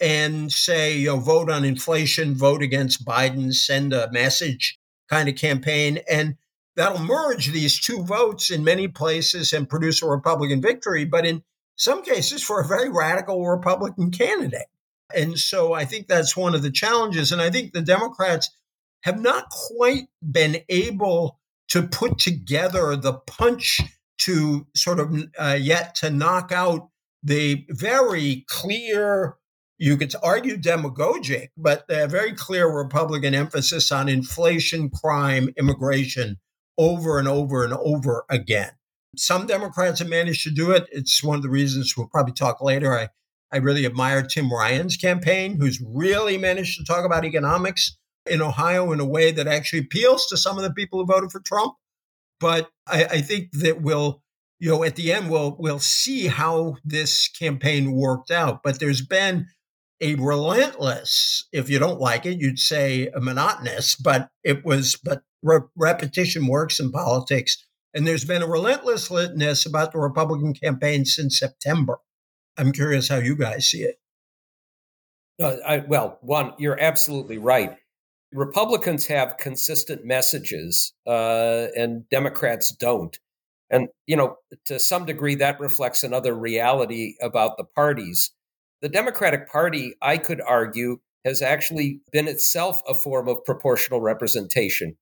and 0.00 0.52
say, 0.52 0.96
you 0.96 1.06
know, 1.06 1.18
vote 1.18 1.50
on 1.50 1.64
inflation, 1.64 2.34
vote 2.34 2.62
against 2.62 3.04
Biden, 3.04 3.52
send 3.54 3.92
a 3.92 4.10
message 4.12 4.78
kind 5.08 5.28
of 5.28 5.36
campaign. 5.36 6.00
And 6.10 6.36
that'll 6.76 7.02
merge 7.02 7.48
these 7.48 7.80
two 7.80 8.02
votes 8.02 8.50
in 8.50 8.64
many 8.64 8.88
places 8.88 9.52
and 9.52 9.68
produce 9.68 10.02
a 10.02 10.06
Republican 10.06 10.60
victory, 10.60 11.04
but 11.04 11.24
in 11.26 11.42
some 11.76 12.02
cases 12.02 12.42
for 12.42 12.60
a 12.60 12.68
very 12.68 12.88
radical 12.88 13.46
Republican 13.46 14.10
candidate. 14.10 14.66
And 15.14 15.38
so 15.38 15.72
I 15.72 15.84
think 15.84 16.06
that's 16.06 16.36
one 16.36 16.54
of 16.54 16.62
the 16.62 16.70
challenges. 16.70 17.32
And 17.32 17.40
I 17.40 17.50
think 17.50 17.72
the 17.72 17.82
Democrats 17.82 18.50
have 19.02 19.20
not 19.20 19.50
quite 19.50 20.08
been 20.22 20.58
able 20.68 21.38
to 21.68 21.82
put 21.82 22.18
together 22.18 22.96
the 22.96 23.14
punch 23.14 23.80
to 24.18 24.66
sort 24.76 25.00
of 25.00 25.24
uh, 25.38 25.58
yet 25.60 25.94
to 25.96 26.10
knock 26.10 26.52
out 26.52 26.88
the 27.22 27.64
very 27.68 28.44
clear, 28.48 29.36
you 29.78 29.96
could 29.96 30.14
argue 30.22 30.56
demagogic, 30.56 31.50
but 31.56 31.86
the 31.88 32.06
very 32.08 32.32
clear 32.32 32.68
Republican 32.68 33.34
emphasis 33.34 33.90
on 33.90 34.08
inflation, 34.08 34.90
crime, 34.90 35.48
immigration 35.56 36.38
over 36.78 37.18
and 37.18 37.28
over 37.28 37.64
and 37.64 37.72
over 37.74 38.24
again. 38.28 38.70
Some 39.16 39.46
Democrats 39.46 39.98
have 39.98 40.08
managed 40.08 40.42
to 40.44 40.50
do 40.50 40.70
it. 40.70 40.86
It's 40.90 41.22
one 41.22 41.36
of 41.36 41.42
the 41.42 41.50
reasons 41.50 41.94
we'll 41.96 42.08
probably 42.08 42.32
talk 42.32 42.62
later. 42.62 42.98
I, 42.98 43.08
I 43.52 43.58
really 43.58 43.84
admire 43.84 44.22
Tim 44.22 44.50
Ryan's 44.50 44.96
campaign, 44.96 45.58
who's 45.60 45.82
really 45.86 46.38
managed 46.38 46.78
to 46.78 46.84
talk 46.84 47.04
about 47.04 47.24
economics 47.24 47.96
in 48.24 48.40
Ohio 48.40 48.92
in 48.92 49.00
a 49.00 49.04
way 49.04 49.32
that 49.32 49.46
actually 49.46 49.80
appeals 49.80 50.26
to 50.28 50.36
some 50.36 50.56
of 50.56 50.62
the 50.62 50.72
people 50.72 50.98
who 50.98 51.06
voted 51.06 51.30
for 51.30 51.40
Trump. 51.40 51.74
But 52.40 52.70
I, 52.86 53.04
I 53.04 53.20
think 53.20 53.50
that 53.52 53.82
we'll, 53.82 54.22
you 54.58 54.70
know, 54.70 54.84
at 54.84 54.96
the 54.96 55.12
end 55.12 55.30
we'll 55.30 55.56
we'll 55.58 55.78
see 55.78 56.28
how 56.28 56.76
this 56.84 57.28
campaign 57.28 57.92
worked 57.92 58.30
out. 58.30 58.62
But 58.62 58.80
there's 58.80 59.04
been 59.04 59.48
a 60.00 60.16
relentless, 60.16 61.46
if 61.52 61.70
you 61.70 61.78
don't 61.78 62.00
like 62.00 62.26
it, 62.26 62.40
you'd 62.40 62.58
say 62.58 63.08
a 63.14 63.20
monotonous, 63.20 63.94
but 63.94 64.30
it 64.42 64.64
was, 64.64 64.98
but 65.02 65.22
re- 65.42 65.60
repetition 65.76 66.48
works 66.48 66.80
in 66.80 66.90
politics. 66.90 67.64
And 67.94 68.06
there's 68.06 68.24
been 68.24 68.42
a 68.42 68.46
relentless 68.46 69.10
relentlessness 69.10 69.66
about 69.66 69.92
the 69.92 69.98
Republican 69.98 70.54
campaign 70.54 71.04
since 71.04 71.38
September. 71.38 71.98
I'm 72.56 72.72
curious 72.72 73.08
how 73.08 73.16
you 73.16 73.36
guys 73.36 73.70
see 73.70 73.82
it. 73.82 73.96
Uh, 75.40 75.56
I, 75.66 75.78
well, 75.78 76.18
one, 76.20 76.52
you're 76.58 76.80
absolutely 76.80 77.38
right. 77.38 77.76
Republicans 78.32 79.06
have 79.06 79.36
consistent 79.36 80.04
messages, 80.04 80.94
uh, 81.06 81.66
and 81.76 82.08
Democrats 82.08 82.74
don't. 82.74 83.18
And, 83.70 83.88
you 84.06 84.16
know, 84.16 84.36
to 84.66 84.78
some 84.78 85.04
degree, 85.04 85.34
that 85.36 85.60
reflects 85.60 86.02
another 86.04 86.34
reality 86.34 87.14
about 87.22 87.56
the 87.56 87.64
parties. 87.64 88.32
The 88.80 88.88
Democratic 88.88 89.48
Party, 89.48 89.94
I 90.02 90.18
could 90.18 90.40
argue, 90.40 90.98
has 91.24 91.40
actually 91.40 92.00
been 92.10 92.28
itself 92.28 92.82
a 92.88 92.94
form 92.94 93.28
of 93.28 93.44
proportional 93.44 94.00
representation. 94.00 94.96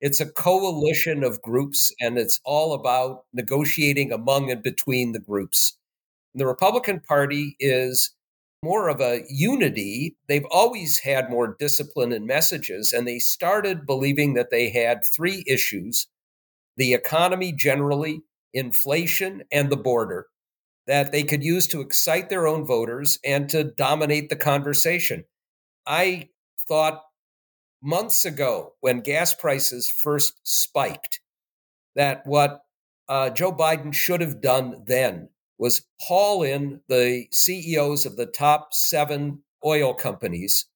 It's 0.00 0.20
a 0.20 0.30
coalition 0.30 1.24
of 1.24 1.42
groups, 1.42 1.92
and 2.00 2.18
it's 2.18 2.40
all 2.44 2.74
about 2.74 3.24
negotiating 3.32 4.12
among 4.12 4.50
and 4.50 4.62
between 4.62 5.12
the 5.12 5.20
groups. 5.20 5.78
The 6.34 6.46
Republican 6.46 7.00
Party 7.00 7.56
is 7.60 8.14
more 8.62 8.88
of 8.88 9.00
a 9.00 9.22
unity. 9.28 10.16
They've 10.28 10.46
always 10.50 10.98
had 10.98 11.30
more 11.30 11.56
discipline 11.58 12.12
and 12.12 12.26
messages, 12.26 12.92
and 12.92 13.06
they 13.06 13.18
started 13.18 13.86
believing 13.86 14.34
that 14.34 14.50
they 14.50 14.70
had 14.70 15.02
three 15.14 15.44
issues 15.46 16.06
the 16.76 16.94
economy 16.94 17.52
generally, 17.52 18.22
inflation, 18.52 19.44
and 19.52 19.70
the 19.70 19.76
border 19.76 20.26
that 20.86 21.12
they 21.12 21.22
could 21.22 21.42
use 21.42 21.66
to 21.68 21.80
excite 21.80 22.28
their 22.28 22.46
own 22.46 22.66
voters 22.66 23.18
and 23.24 23.48
to 23.50 23.64
dominate 23.64 24.28
the 24.28 24.36
conversation. 24.36 25.24
I 25.86 26.28
thought 26.68 27.02
months 27.84 28.24
ago 28.24 28.72
when 28.80 29.00
gas 29.00 29.34
prices 29.34 29.90
first 29.90 30.40
spiked 30.42 31.20
that 31.94 32.26
what 32.26 32.62
uh, 33.08 33.28
Joe 33.30 33.52
Biden 33.52 33.92
should 33.92 34.22
have 34.22 34.40
done 34.40 34.82
then 34.86 35.28
was 35.58 35.84
haul 36.00 36.42
in 36.42 36.80
the 36.88 37.26
CEOs 37.30 38.06
of 38.06 38.16
the 38.16 38.26
top 38.26 38.72
seven 38.72 39.42
oil 39.64 39.92
companies 39.92 40.66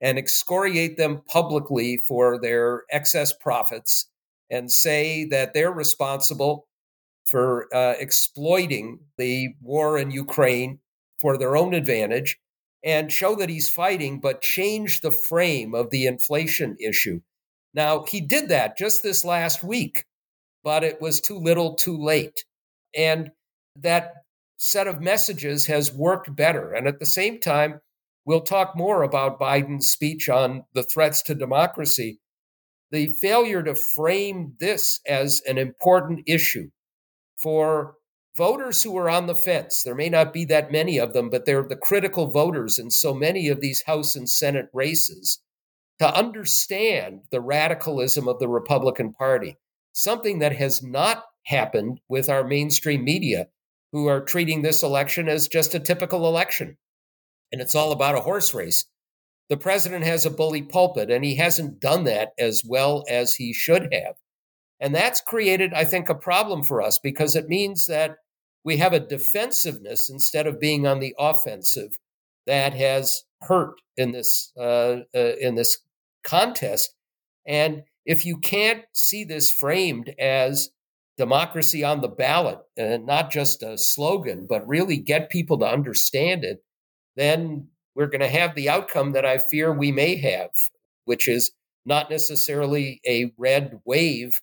and 0.00 0.18
excoriate 0.18 0.96
them 0.96 1.22
publicly 1.26 1.96
for 2.06 2.38
their 2.40 2.84
excess 2.90 3.32
profits 3.32 4.10
and 4.50 4.70
say 4.70 5.24
that 5.24 5.54
they're 5.54 5.72
responsible 5.72 6.68
for 7.26 7.74
uh, 7.74 7.94
exploiting 7.98 9.00
the 9.16 9.48
war 9.60 9.98
in 9.98 10.10
Ukraine 10.10 10.78
for 11.20 11.36
their 11.36 11.56
own 11.56 11.74
advantage 11.74 12.38
and 12.84 13.12
show 13.12 13.34
that 13.36 13.48
he's 13.48 13.68
fighting, 13.68 14.20
but 14.20 14.40
change 14.40 15.00
the 15.00 15.10
frame 15.10 15.74
of 15.74 15.90
the 15.90 16.06
inflation 16.06 16.76
issue. 16.80 17.20
Now, 17.74 18.04
he 18.04 18.20
did 18.20 18.48
that 18.48 18.76
just 18.76 19.02
this 19.02 19.24
last 19.24 19.62
week, 19.62 20.04
but 20.64 20.84
it 20.84 21.00
was 21.00 21.20
too 21.20 21.38
little 21.38 21.74
too 21.74 21.96
late. 21.96 22.44
And 22.96 23.30
that 23.76 24.12
set 24.56 24.86
of 24.86 25.00
messages 25.00 25.66
has 25.66 25.92
worked 25.92 26.34
better. 26.34 26.72
And 26.72 26.86
at 26.88 26.98
the 26.98 27.06
same 27.06 27.38
time, 27.40 27.80
we'll 28.24 28.40
talk 28.40 28.76
more 28.76 29.02
about 29.02 29.40
Biden's 29.40 29.90
speech 29.90 30.28
on 30.28 30.64
the 30.74 30.82
threats 30.82 31.22
to 31.22 31.34
democracy. 31.34 32.20
The 32.90 33.08
failure 33.20 33.62
to 33.62 33.74
frame 33.74 34.54
this 34.58 35.00
as 35.06 35.42
an 35.46 35.58
important 35.58 36.22
issue 36.26 36.70
for 37.36 37.94
voters 38.38 38.82
who 38.82 38.96
are 38.96 39.10
on 39.10 39.26
the 39.26 39.34
fence. 39.34 39.82
There 39.82 39.96
may 39.96 40.08
not 40.08 40.32
be 40.32 40.44
that 40.46 40.72
many 40.72 40.98
of 40.98 41.12
them, 41.12 41.28
but 41.28 41.44
they're 41.44 41.66
the 41.68 41.76
critical 41.76 42.30
voters 42.30 42.78
in 42.78 42.90
so 42.90 43.12
many 43.12 43.48
of 43.48 43.60
these 43.60 43.82
House 43.82 44.16
and 44.16 44.30
Senate 44.30 44.68
races 44.72 45.40
to 45.98 46.14
understand 46.14 47.22
the 47.32 47.40
radicalism 47.40 48.28
of 48.28 48.38
the 48.38 48.48
Republican 48.48 49.12
Party, 49.12 49.58
something 49.92 50.38
that 50.38 50.54
has 50.54 50.82
not 50.82 51.24
happened 51.46 52.00
with 52.08 52.30
our 52.30 52.44
mainstream 52.44 53.04
media 53.04 53.48
who 53.92 54.06
are 54.06 54.20
treating 54.20 54.62
this 54.62 54.82
election 54.82 55.28
as 55.28 55.48
just 55.48 55.74
a 55.74 55.80
typical 55.80 56.28
election. 56.28 56.76
And 57.50 57.60
it's 57.60 57.74
all 57.74 57.90
about 57.90 58.14
a 58.14 58.20
horse 58.20 58.54
race. 58.54 58.86
The 59.48 59.56
president 59.56 60.04
has 60.04 60.24
a 60.24 60.30
bully 60.30 60.62
pulpit, 60.62 61.10
and 61.10 61.24
he 61.24 61.36
hasn't 61.36 61.80
done 61.80 62.04
that 62.04 62.30
as 62.38 62.62
well 62.64 63.04
as 63.08 63.34
he 63.34 63.52
should 63.52 63.88
have. 63.92 64.14
And 64.78 64.94
that's 64.94 65.20
created, 65.22 65.74
I 65.74 65.84
think, 65.84 66.08
a 66.08 66.14
problem 66.14 66.62
for 66.62 66.80
us 66.80 66.98
because 67.02 67.34
it 67.34 67.48
means 67.48 67.86
that 67.86 68.16
we 68.64 68.76
have 68.78 68.92
a 68.92 69.00
defensiveness 69.00 70.10
instead 70.10 70.46
of 70.46 70.60
being 70.60 70.86
on 70.86 71.00
the 71.00 71.14
offensive 71.18 71.98
that 72.46 72.74
has 72.74 73.24
hurt 73.42 73.80
in 73.96 74.12
this 74.12 74.52
uh, 74.56 75.00
uh, 75.14 75.36
in 75.40 75.54
this 75.54 75.78
contest. 76.24 76.94
And 77.46 77.82
if 78.04 78.24
you 78.24 78.38
can't 78.38 78.84
see 78.94 79.24
this 79.24 79.50
framed 79.50 80.14
as 80.18 80.70
democracy 81.16 81.84
on 81.84 82.00
the 82.00 82.08
ballot 82.08 82.60
and 82.76 83.04
not 83.04 83.30
just 83.30 83.62
a 83.62 83.76
slogan, 83.76 84.46
but 84.48 84.66
really 84.66 84.96
get 84.96 85.30
people 85.30 85.58
to 85.58 85.66
understand 85.66 86.44
it, 86.44 86.62
then 87.16 87.68
we're 87.94 88.06
going 88.06 88.20
to 88.20 88.28
have 88.28 88.54
the 88.54 88.68
outcome 88.68 89.12
that 89.12 89.26
I 89.26 89.38
fear 89.38 89.72
we 89.72 89.90
may 89.90 90.16
have, 90.16 90.50
which 91.04 91.26
is 91.26 91.50
not 91.84 92.10
necessarily 92.10 93.00
a 93.06 93.32
red 93.36 93.80
wave, 93.84 94.40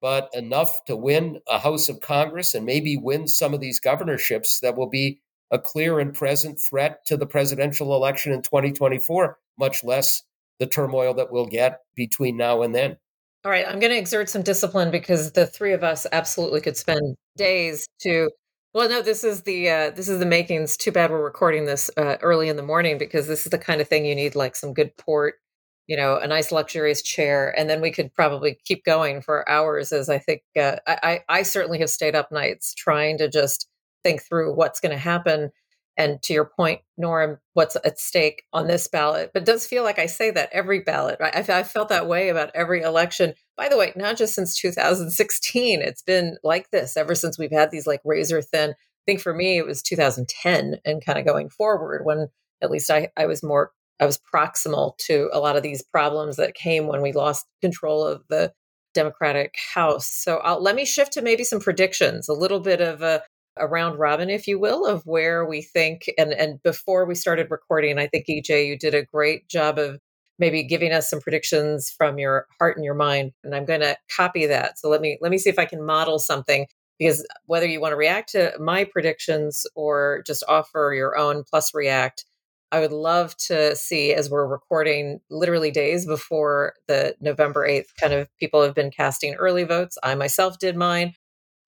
but 0.00 0.28
enough 0.32 0.84
to 0.86 0.96
win 0.96 1.40
a 1.48 1.58
House 1.58 1.88
of 1.88 2.00
Congress 2.00 2.54
and 2.54 2.66
maybe 2.66 2.96
win 2.96 3.26
some 3.26 3.54
of 3.54 3.60
these 3.60 3.80
governorships 3.80 4.60
that 4.60 4.76
will 4.76 4.88
be 4.88 5.20
a 5.50 5.58
clear 5.58 6.00
and 6.00 6.14
present 6.14 6.60
threat 6.60 7.04
to 7.06 7.16
the 7.16 7.26
presidential 7.26 7.94
election 7.94 8.32
in 8.32 8.42
2024, 8.42 9.38
much 9.58 9.84
less 9.84 10.22
the 10.58 10.66
turmoil 10.66 11.14
that 11.14 11.30
we'll 11.30 11.46
get 11.46 11.80
between 11.94 12.36
now 12.36 12.62
and 12.62 12.74
then. 12.74 12.96
All 13.44 13.50
right, 13.50 13.66
I'm 13.66 13.78
going 13.78 13.92
to 13.92 13.98
exert 13.98 14.28
some 14.28 14.42
discipline 14.42 14.90
because 14.90 15.32
the 15.32 15.46
three 15.46 15.72
of 15.72 15.84
us 15.84 16.06
absolutely 16.10 16.60
could 16.60 16.76
spend 16.76 17.14
days 17.36 17.86
to. 18.00 18.30
Well, 18.74 18.88
no, 18.88 19.02
this 19.02 19.22
is 19.24 19.42
the 19.42 19.70
uh, 19.70 19.90
this 19.90 20.08
is 20.08 20.18
the 20.18 20.26
makings. 20.26 20.76
Too 20.76 20.90
bad 20.90 21.10
we're 21.10 21.22
recording 21.22 21.64
this 21.64 21.88
uh, 21.96 22.16
early 22.22 22.48
in 22.48 22.56
the 22.56 22.62
morning 22.62 22.98
because 22.98 23.28
this 23.28 23.46
is 23.46 23.50
the 23.50 23.58
kind 23.58 23.80
of 23.80 23.88
thing 23.88 24.04
you 24.04 24.14
need, 24.14 24.34
like 24.34 24.56
some 24.56 24.74
good 24.74 24.96
port, 24.96 25.36
you 25.86 25.96
know, 25.96 26.18
a 26.18 26.26
nice 26.26 26.50
luxurious 26.50 27.02
chair, 27.02 27.54
and 27.56 27.70
then 27.70 27.80
we 27.80 27.90
could 27.90 28.12
probably 28.12 28.58
keep 28.64 28.84
going 28.84 29.20
for 29.20 29.48
hours. 29.48 29.92
As 29.92 30.08
I 30.08 30.18
think 30.18 30.42
uh, 30.58 30.76
I, 30.86 31.20
I 31.28 31.42
certainly 31.42 31.78
have 31.80 31.90
stayed 31.90 32.14
up 32.14 32.32
nights 32.32 32.74
trying 32.74 33.18
to 33.18 33.28
just 33.28 33.68
think 34.02 34.22
through 34.22 34.54
what's 34.54 34.80
going 34.80 34.92
to 34.92 34.98
happen 34.98 35.50
and 35.96 36.22
to 36.22 36.34
your 36.34 36.44
point, 36.44 36.82
Norm, 36.98 37.38
what's 37.54 37.76
at 37.76 37.98
stake 37.98 38.42
on 38.52 38.66
this 38.66 38.86
ballot. 38.86 39.30
But 39.32 39.46
does 39.46 39.66
feel 39.66 39.82
like 39.82 39.98
I 39.98 40.06
say 40.06 40.30
that 40.30 40.50
every 40.52 40.80
ballot, 40.80 41.16
right? 41.20 41.34
I've, 41.34 41.48
I've 41.48 41.70
felt 41.70 41.88
that 41.88 42.06
way 42.06 42.28
about 42.28 42.50
every 42.54 42.82
election. 42.82 43.34
By 43.56 43.68
the 43.68 43.78
way, 43.78 43.92
not 43.96 44.18
just 44.18 44.34
since 44.34 44.60
2016, 44.60 45.80
it's 45.80 46.02
been 46.02 46.36
like 46.44 46.70
this 46.70 46.96
ever 46.96 47.14
since 47.14 47.38
we've 47.38 47.50
had 47.50 47.70
these 47.70 47.86
like 47.86 48.02
razor 48.04 48.42
thin. 48.42 48.70
I 48.70 49.04
think 49.06 49.20
for 49.20 49.32
me, 49.32 49.56
it 49.56 49.66
was 49.66 49.82
2010 49.82 50.80
and 50.84 51.04
kind 51.04 51.18
of 51.18 51.24
going 51.24 51.48
forward 51.48 52.04
when 52.04 52.28
at 52.60 52.70
least 52.70 52.90
I, 52.90 53.08
I 53.16 53.26
was 53.26 53.42
more, 53.42 53.72
I 54.00 54.06
was 54.06 54.18
proximal 54.18 54.96
to 55.06 55.30
a 55.32 55.40
lot 55.40 55.56
of 55.56 55.62
these 55.62 55.82
problems 55.82 56.36
that 56.36 56.54
came 56.54 56.86
when 56.86 57.02
we 57.02 57.12
lost 57.12 57.46
control 57.60 58.06
of 58.06 58.22
the 58.28 58.52
Democratic 58.94 59.54
House. 59.74 60.06
So 60.06 60.38
I'll, 60.38 60.62
let 60.62 60.74
me 60.74 60.84
shift 60.84 61.12
to 61.14 61.22
maybe 61.22 61.44
some 61.44 61.60
predictions, 61.60 62.28
a 62.28 62.34
little 62.34 62.60
bit 62.60 62.80
of 62.80 63.02
a 63.02 63.22
a 63.58 63.66
round 63.66 63.98
robin, 63.98 64.28
if 64.28 64.46
you 64.46 64.58
will, 64.58 64.86
of 64.86 65.02
where 65.06 65.44
we 65.44 65.62
think. 65.62 66.10
And 66.18 66.32
and 66.32 66.62
before 66.62 67.06
we 67.06 67.14
started 67.14 67.50
recording, 67.50 67.98
I 67.98 68.06
think 68.06 68.26
EJ, 68.26 68.66
you 68.66 68.78
did 68.78 68.94
a 68.94 69.04
great 69.04 69.48
job 69.48 69.78
of 69.78 69.98
maybe 70.38 70.62
giving 70.62 70.92
us 70.92 71.08
some 71.08 71.20
predictions 71.20 71.90
from 71.90 72.18
your 72.18 72.46
heart 72.58 72.76
and 72.76 72.84
your 72.84 72.94
mind. 72.94 73.32
And 73.42 73.54
I'm 73.54 73.64
going 73.64 73.80
to 73.80 73.96
copy 74.14 74.46
that. 74.46 74.78
So 74.78 74.88
let 74.88 75.00
me 75.00 75.18
let 75.20 75.30
me 75.30 75.38
see 75.38 75.50
if 75.50 75.58
I 75.58 75.64
can 75.64 75.84
model 75.84 76.18
something 76.18 76.66
because 76.98 77.26
whether 77.46 77.66
you 77.66 77.80
want 77.80 77.92
to 77.92 77.96
react 77.96 78.32
to 78.32 78.52
my 78.58 78.84
predictions 78.84 79.66
or 79.74 80.22
just 80.26 80.44
offer 80.48 80.92
your 80.94 81.16
own 81.16 81.44
plus 81.48 81.74
react, 81.74 82.24
I 82.72 82.80
would 82.80 82.92
love 82.92 83.36
to 83.46 83.76
see 83.76 84.12
as 84.12 84.28
we're 84.28 84.46
recording 84.46 85.20
literally 85.30 85.70
days 85.70 86.04
before 86.04 86.74
the 86.88 87.14
November 87.20 87.66
8th 87.66 87.88
kind 88.00 88.12
of 88.12 88.28
people 88.38 88.62
have 88.62 88.74
been 88.74 88.90
casting 88.90 89.34
early 89.34 89.64
votes. 89.64 89.96
I 90.02 90.14
myself 90.16 90.58
did 90.58 90.76
mine. 90.76 91.14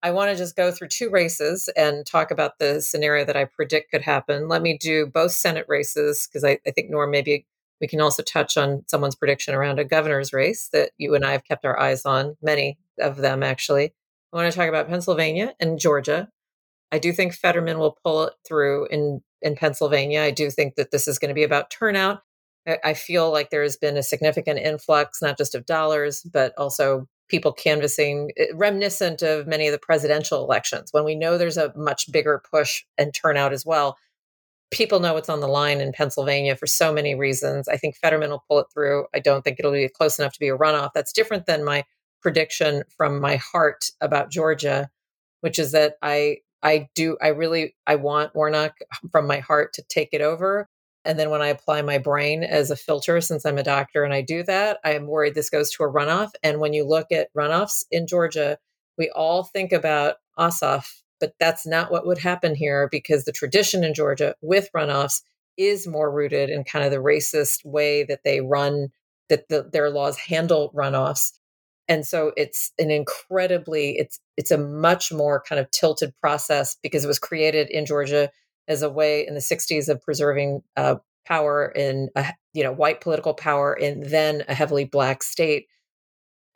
I 0.03 0.11
want 0.13 0.31
to 0.31 0.37
just 0.37 0.57
go 0.57 0.71
through 0.71 0.89
two 0.89 1.11
races 1.11 1.69
and 1.77 2.07
talk 2.07 2.31
about 2.31 2.59
the 2.59 2.81
scenario 2.81 3.25
that 3.25 3.37
I 3.37 3.45
predict 3.45 3.91
could 3.91 4.03
happen. 4.03 4.49
Let 4.49 4.63
me 4.63 4.79
do 4.79 5.07
both 5.07 5.33
Senate 5.33 5.67
races 5.69 6.29
because 6.29 6.45
I, 6.45 6.59
I, 6.67 6.71
think, 6.71 6.91
Norm, 6.91 7.11
maybe 7.11 7.47
we 7.81 7.89
can 7.89 8.01
also 8.01 8.23
touch 8.23 8.57
on 8.57 8.85
someone's 8.87 9.17
prediction 9.17 9.55
around 9.55 9.79
a 9.79 9.85
governor's 9.85 10.33
race 10.33 10.69
that 10.73 10.91
you 10.99 11.15
and 11.15 11.25
I 11.25 11.33
have 11.33 11.45
kept 11.45 11.65
our 11.65 11.79
eyes 11.79 12.05
on, 12.05 12.37
many 12.43 12.79
of 13.01 13.17
them 13.17 13.43
actually. 13.43 13.93
I 14.33 14.37
want 14.37 14.53
to 14.53 14.57
talk 14.57 14.69
about 14.69 14.89
Pennsylvania 14.89 15.55
and 15.59 15.79
Georgia. 15.79 16.29
I 16.93 16.99
do 16.99 17.13
think 17.13 17.35
Fetterman 17.35 17.79
will 17.79 17.99
pull 18.05 18.25
it 18.25 18.35
through 18.47 18.87
in, 18.89 19.23
in 19.43 19.57
Pennsylvania. 19.57 20.23
I 20.23 20.31
do 20.31 20.51
think 20.51 20.77
that 20.77 20.91
this 20.91 21.09
is 21.09 21.19
going 21.19 21.29
to 21.29 21.35
be 21.35 21.45
about 21.45 21.71
turnout. 21.71 22.23
I, 22.67 22.79
I 22.85 22.95
feel 22.95 23.31
like 23.31 23.51
there 23.51 23.63
has 23.63 23.77
been 23.77 23.97
a 23.97 24.03
significant 24.03 24.59
influx, 24.59 25.23
not 25.23 25.39
just 25.39 25.55
of 25.55 25.67
dollars, 25.67 26.23
but 26.23 26.53
also 26.59 27.09
people 27.29 27.53
canvassing, 27.53 28.31
eh, 28.37 28.47
reminiscent 28.55 29.23
of 29.23 29.47
many 29.47 29.67
of 29.67 29.73
the 29.73 29.79
presidential 29.79 30.43
elections, 30.43 30.93
when 30.93 31.05
we 31.05 31.15
know 31.15 31.39
there's 31.39 31.57
a 31.57 31.73
much 31.77 32.11
bigger 32.11 32.43
push 32.51 32.85
and 32.97 33.15
turnout 33.15 33.53
as 33.53 33.65
well. 33.65 33.97
People 34.71 35.01
know 35.01 35.15
what's 35.15 35.31
on 35.31 35.41
the 35.41 35.49
line 35.49 35.81
in 35.81 35.93
Pennsylvania 35.93 36.55
for 36.55 36.67
so 36.67 36.93
many 36.93 37.15
reasons. 37.15 37.69
I 37.69 37.77
think 37.79 37.97
Fetterman 37.97 38.31
will 38.31 38.45
pull 38.49 38.59
it 38.59 38.67
through. 38.73 39.07
I 39.15 39.19
don't 39.19 39.43
think 39.43 39.59
it'll 39.59 39.73
be 39.73 39.89
close 39.89 40.19
enough 40.19 40.35
to 40.35 40.41
be 40.41 40.49
a 40.49 40.57
runoff. 40.57 40.91
That's 40.95 41.13
different 41.13 41.47
than 41.47 41.65
my 41.65 41.85
prediction 42.21 42.83
from 42.97 43.21
my 43.21 43.37
heart 43.37 43.87
about 44.01 44.31
Georgia, 44.31 44.91
which 45.41 45.59
is 45.59 45.73
that 45.73 45.95
I 46.03 46.39
I 46.63 46.89
do 46.95 47.17
I 47.23 47.29
really 47.29 47.77
I 47.87 47.97
want 47.97 48.35
Warnock 48.35 48.75
from 49.13 49.27
my 49.27 49.39
heart 49.39 49.73
to 49.75 49.83
take 49.89 50.11
it 50.13 50.21
over. 50.21 50.69
And 51.05 51.19
then 51.19 51.31
when 51.31 51.41
I 51.41 51.49
apply 51.49 51.83
my 51.83 51.99
brain 51.99 52.43
as 52.43 52.71
a 52.71 52.77
filter, 52.77 53.21
since 53.21 53.47
I'm 53.47 53.57
a 53.57 53.63
doctor 53.63 54.05
and 54.05 54.13
I 54.13 54.21
do 54.21 54.43
that, 54.43 54.79
I 54.85 54.93
am 54.93 55.07
worried 55.07 55.35
this 55.35 55.49
goes 55.49 55.71
to 55.73 55.85
a 55.85 55.91
runoff. 55.91 56.31
And 56.43 56.61
when 56.61 56.73
you 56.73 56.85
look 56.85 57.11
at 57.13 57.33
runoffs 57.35 57.85
in 57.91 58.07
Georgia, 58.07 58.59
we 58.99 59.11
all 59.11 59.45
think 59.45 59.73
about 59.73 60.17
Ossoff, 60.39 60.87
but 61.21 61.33
that's 61.41 61.67
not 61.67 61.91
what 61.91 62.07
would 62.07 62.19
happen 62.19 62.55
here 62.55 62.89
because 62.91 63.25
the 63.25 63.33
tradition 63.33 63.85
in 63.85 63.95
Georgia 63.95 64.35
with 64.43 64.69
runoffs 64.77 65.23
is 65.57 65.87
more 65.87 66.13
rooted 66.13 66.51
in 66.51 66.65
kind 66.65 66.85
of 66.85 66.91
the 66.91 66.99
racist 66.99 67.65
way 67.65 68.05
that 68.05 68.21
they 68.25 68.41
run, 68.41 68.89
that 69.29 69.49
the, 69.49 69.69
their 69.73 69.91
laws 69.91 70.19
handle 70.19 70.73
runoffs. 70.75 71.33
And 71.89 72.07
so 72.07 72.33
it's 72.37 72.73
an 72.79 72.91
incredibly, 72.91 73.99
it's 73.99 74.21
it's 74.37 74.51
a 74.51 74.59
much 74.59 75.13
more 75.13 75.43
kind 75.49 75.59
of 75.59 75.71
tilted 75.71 76.15
process 76.21 76.77
because 76.83 77.05
it 77.05 77.09
was 77.09 77.19
created 77.19 77.71
in 77.71 77.87
Georgia 77.87 78.31
as 78.69 78.83
a 78.83 78.91
way 78.91 79.27
in 79.27 79.35
the 79.35 79.41
60s 79.41 79.89
of 79.89 80.03
preserving 80.03 80.63
uh, 80.77 80.97
power 81.29 81.67
in 81.75 82.09
a, 82.17 82.33
you 82.55 82.63
know 82.65 82.73
white 82.73 83.01
political 83.01 83.35
power 83.35 83.75
in 83.75 84.01
then 84.01 84.45
a 84.49 84.55
heavily 84.55 84.85
black 84.85 85.23
state. 85.23 85.67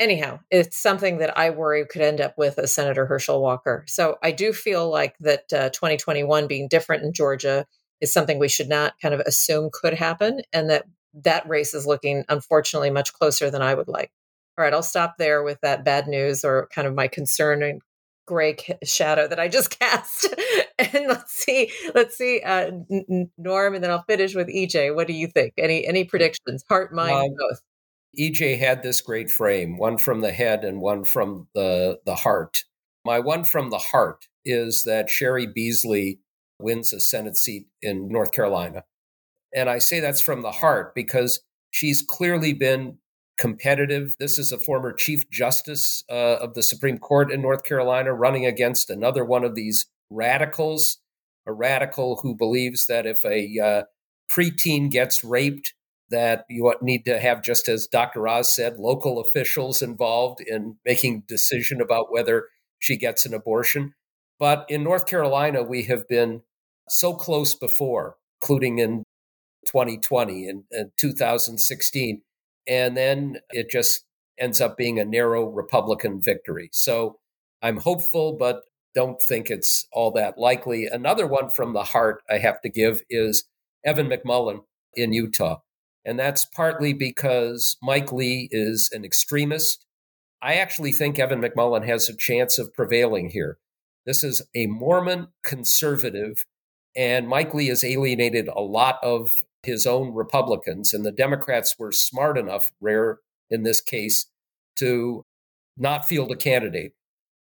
Anyhow 0.01 0.41
it's 0.51 0.81
something 0.81 1.19
that 1.19 1.37
i 1.39 1.51
worry 1.51 1.87
could 1.87 2.03
end 2.03 2.21
up 2.21 2.35
with 2.37 2.59
a 2.59 2.67
senator 2.67 3.07
herschel 3.07 3.41
walker. 3.41 3.85
So 3.87 4.17
i 4.23 4.33
do 4.33 4.53
feel 4.53 4.91
like 4.91 5.15
that 5.21 5.53
uh, 5.53 5.69
2021 5.71 6.47
being 6.49 6.67
different 6.69 7.05
in 7.05 7.13
georgia 7.13 7.67
is 8.01 8.13
something 8.13 8.39
we 8.39 8.49
should 8.49 8.69
not 8.69 8.95
kind 9.01 9.15
of 9.15 9.21
assume 9.21 9.71
could 9.73 9.95
happen 9.95 10.41
and 10.53 10.71
that 10.71 10.87
that 11.15 11.49
race 11.49 11.75
is 11.75 11.87
looking 11.87 12.25
unfortunately 12.29 12.91
much 12.91 13.13
closer 13.13 13.51
than 13.51 13.63
i 13.63 13.75
would 13.75 13.87
like 13.89 14.11
all 14.57 14.65
right 14.65 14.75
i'll 14.75 14.83
stop 14.83 15.15
there 15.19 15.43
with 15.43 15.59
that 15.63 15.85
bad 15.85 16.07
news 16.07 16.45
or 16.45 16.69
kind 16.75 16.87
of 16.87 16.95
my 16.95 17.09
concern 17.09 17.63
and 17.63 17.81
gray 18.27 18.57
shadow 18.85 19.27
that 19.29 19.41
I 19.41 19.49
just 19.49 19.79
cast. 19.79 20.35
and 20.79 21.07
let's 21.09 21.33
see, 21.33 21.71
let's 21.95 22.17
see, 22.17 22.41
uh, 22.41 22.71
Norm, 23.39 23.75
and 23.75 23.83
then 23.83 23.91
I'll 23.91 24.05
finish 24.09 24.35
with 24.35 24.49
EJ. 24.49 24.95
What 24.95 25.07
do 25.07 25.13
you 25.13 25.27
think? 25.27 25.55
Any 25.59 25.87
any 25.87 26.05
predictions? 26.05 26.65
Heart, 26.69 26.93
mind, 26.93 27.17
um, 27.17 27.37
both. 27.39 27.61
EJ 28.19 28.59
had 28.59 28.83
this 28.83 29.01
great 29.01 29.31
frame, 29.31 29.79
one 29.79 29.99
from 29.99 30.21
the 30.21 30.33
head 30.33 30.65
and 30.65 30.81
one 30.81 31.05
from 31.05 31.49
the 31.55 31.99
the 32.05 32.17
heart. 32.17 32.65
My 33.05 33.19
one 33.19 33.45
from 33.45 33.71
the 33.71 33.79
heart 33.79 34.27
is 34.45 34.85
that 34.85 35.09
Cheri 35.09 35.47
Beasley 35.53 36.21
wins 36.59 36.93
a 36.93 37.01
Senate 37.01 37.37
seat 37.37 37.67
in 37.81 38.09
North 38.09 38.33
Carolina. 38.33 38.85
And 39.55 39.69
I 39.69 39.79
say 39.79 40.01
that's 40.01 40.23
from 40.23 40.43
the 40.43 40.53
heart 40.53 40.95
because 40.95 41.43
she's 41.71 42.03
clearly 42.03 42.53
been 42.53 42.99
competitive. 43.39 44.15
This 44.19 44.39
is 44.39 44.53
a 44.53 44.59
former 44.59 44.93
Chief 44.93 45.29
Justice 45.31 46.05
uh, 46.11 46.37
of 46.41 46.55
the 46.55 46.63
Supreme 46.63 46.99
Court 46.99 47.33
in 47.33 47.43
North 47.43 47.65
Carolina 47.65 48.13
running 48.13 48.47
against 48.47 48.91
another 48.91 49.25
one 49.25 49.45
of 49.45 49.55
these 49.55 49.87
radicals, 50.11 50.99
a 51.47 51.53
radical 51.53 52.21
who 52.23 52.35
believes 52.35 52.87
that 52.87 53.07
if 53.07 53.25
a 53.25 53.59
uh, 53.59 53.83
preteen 54.31 54.91
gets 54.91 55.25
raped, 55.25 55.75
that 56.11 56.45
you 56.49 56.73
need 56.83 57.05
to 57.07 57.19
have, 57.19 57.43
just 57.43 57.69
as 57.69 57.87
Dr. 57.87 58.29
Oz 58.29 58.55
said, 58.55 58.77
local 58.77 59.19
officials 59.19 59.81
involved 59.81 60.41
in 60.47 60.77
making 60.85 61.25
decision 61.27 61.81
about 61.81 62.13
whether 62.13 62.49
she 62.79 62.97
gets 62.97 63.25
an 63.25 63.33
abortion. 63.33 63.95
But 64.39 64.67
in 64.69 64.85
North 64.85 65.07
Carolina, 65.07 65.63
we 65.63 65.85
have 65.85 66.07
been 66.07 66.43
so 66.89 67.15
close 67.15 67.55
before, 67.55 68.17
including 68.43 68.79
in 68.79 69.05
2020 69.67 70.47
and, 70.49 70.65
and 70.71 70.91
2016 71.01 72.23
and 72.67 72.97
then 72.97 73.39
it 73.51 73.71
just 73.71 74.05
ends 74.39 74.61
up 74.61 74.77
being 74.77 74.99
a 74.99 75.05
narrow 75.05 75.45
Republican 75.45 76.21
victory. 76.21 76.69
So 76.73 77.19
I'm 77.63 77.79
hopeful, 77.79 78.37
but 78.39 78.63
don't 78.95 79.21
think 79.29 79.51
it's 79.51 79.87
all 79.93 80.11
that 80.13 80.39
likely. 80.39 80.87
Another 80.87 81.27
one 81.27 81.51
from 81.51 81.73
the 81.73 81.85
heart 81.85 82.23
I 82.31 82.39
have 82.39 82.61
to 82.63 82.69
give 82.69 83.01
is 83.09 83.45
Evan 83.85 84.09
McMullin 84.09 84.61
in 84.95 85.13
Utah. 85.13 85.61
And 86.05 86.19
that's 86.19 86.45
partly 86.45 86.93
because 86.93 87.77
Mike 87.83 88.13
Lee 88.13 88.49
is 88.51 88.91
an 88.93 89.05
extremist. 89.05 89.87
I 90.43 90.55
actually 90.55 90.93
think 90.93 91.19
Evan 91.19 91.41
McMullin 91.41 91.87
has 91.87 92.09
a 92.09 92.17
chance 92.17 92.59
of 92.59 92.75
prevailing 92.75 93.31
here. 93.31 93.59
This 94.05 94.25
is 94.25 94.43
a 94.57 94.67
Mormon 94.67 95.29
conservative, 95.45 96.45
and 96.97 97.29
Mike 97.29 97.55
Lee 97.55 97.69
has 97.69 97.85
alienated 97.85 98.49
a 98.49 98.61
lot 98.61 98.99
of 99.05 99.31
his 99.63 99.87
own 99.87 100.13
Republicans. 100.13 100.93
And 100.93 101.05
the 101.05 101.13
Democrats 101.13 101.77
were 101.79 101.93
smart 101.93 102.37
enough, 102.39 102.71
rare 102.81 103.19
in 103.51 103.63
this 103.63 103.81
case, 103.81 104.27
to 104.77 105.25
not 105.77 106.07
field 106.07 106.31
a 106.31 106.37
candidate. 106.37 106.93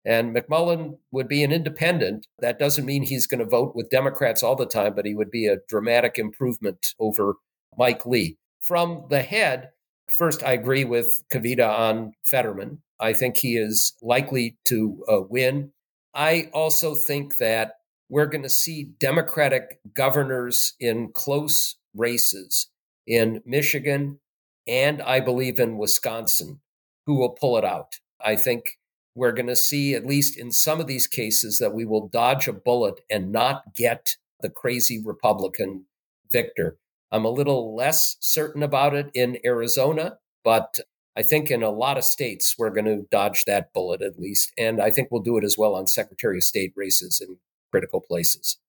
And 0.06 0.34
McMullin 0.34 0.98
would 1.12 1.28
be 1.28 1.44
an 1.44 1.52
independent. 1.52 2.28
That 2.40 2.60
doesn't 2.60 2.86
mean 2.86 3.04
he's 3.04 3.28
going 3.28 3.40
to 3.40 3.46
vote 3.46 3.76
with 3.76 3.90
Democrats 3.90 4.42
all 4.42 4.56
the 4.56 4.66
time, 4.66 4.96
but 4.96 5.06
he 5.06 5.14
would 5.14 5.30
be 5.30 5.48
a 5.48 5.58
dramatic 5.68 6.18
improvement 6.18 6.94
over 7.00 7.36
Mike 7.78 8.06
Lee. 8.06 8.38
From 8.62 9.06
the 9.10 9.22
head, 9.22 9.70
first, 10.10 10.44
I 10.44 10.54
agree 10.54 10.86
with 10.86 11.24
Kavita 11.30 11.68
on 11.68 12.14
Fetterman. 12.26 12.82
I 13.00 13.14
think 13.14 13.38
he 13.38 13.58
is 13.58 13.94
likely 14.02 14.58
to 14.66 15.04
uh, 15.12 15.22
win. 15.22 15.72
I 16.14 16.50
also 16.54 16.96
think 16.96 17.38
that 17.38 17.74
we're 18.10 18.26
going 18.28 18.44
to 18.44 18.50
see 18.50 18.92
Democratic 19.00 19.80
governors 19.94 20.74
in 20.80 21.12
close 21.14 21.76
races 21.98 22.70
in 23.06 23.42
Michigan 23.46 24.20
and 24.68 25.02
I 25.02 25.20
believe 25.20 25.60
in 25.60 25.78
Wisconsin 25.78 26.60
who 27.06 27.16
will 27.16 27.30
pull 27.30 27.58
it 27.58 27.66
out. 27.66 27.96
I 28.24 28.36
think 28.36 28.78
we're 29.16 29.32
going 29.32 29.48
to 29.48 29.56
see, 29.56 29.96
at 29.96 30.06
least 30.06 30.38
in 30.38 30.52
some 30.52 30.80
of 30.80 30.88
these 30.88 31.08
cases, 31.08 31.58
that 31.60 31.74
we 31.74 31.86
will 31.86 32.08
dodge 32.08 32.48
a 32.48 32.54
bullet 32.54 33.02
and 33.10 33.32
not 33.32 33.76
get 33.76 34.18
the 34.42 34.50
crazy 34.50 35.02
Republican 35.04 35.86
victor. 36.32 36.78
I'm 37.12 37.26
a 37.26 37.30
little 37.30 37.76
less 37.76 38.18
certain 38.20 38.62
about 38.62 38.94
it 38.94 39.10
in 39.14 39.40
Arizona, 39.46 40.18
but 40.44 40.80
I 41.16 41.24
think 41.24 41.50
in 41.50 41.64
a 41.64 41.72
lot 41.72 41.98
of 41.98 42.04
states, 42.04 42.56
we're 42.60 42.70
going 42.70 42.86
to 42.86 43.08
dodge 43.10 43.46
that 43.46 43.74
bullet 43.74 44.02
at 44.02 44.20
least. 44.20 44.52
And 44.58 44.80
I 44.80 44.92
think 44.92 45.08
we'll 45.10 45.22
do 45.22 45.38
it 45.38 45.44
as 45.44 45.58
well 45.58 45.74
on 45.74 45.88
Secretary 45.88 46.38
of 46.38 46.44
State 46.44 46.74
races 46.76 47.20
in 47.20 47.38
critical 47.72 48.02
places. 48.02 48.60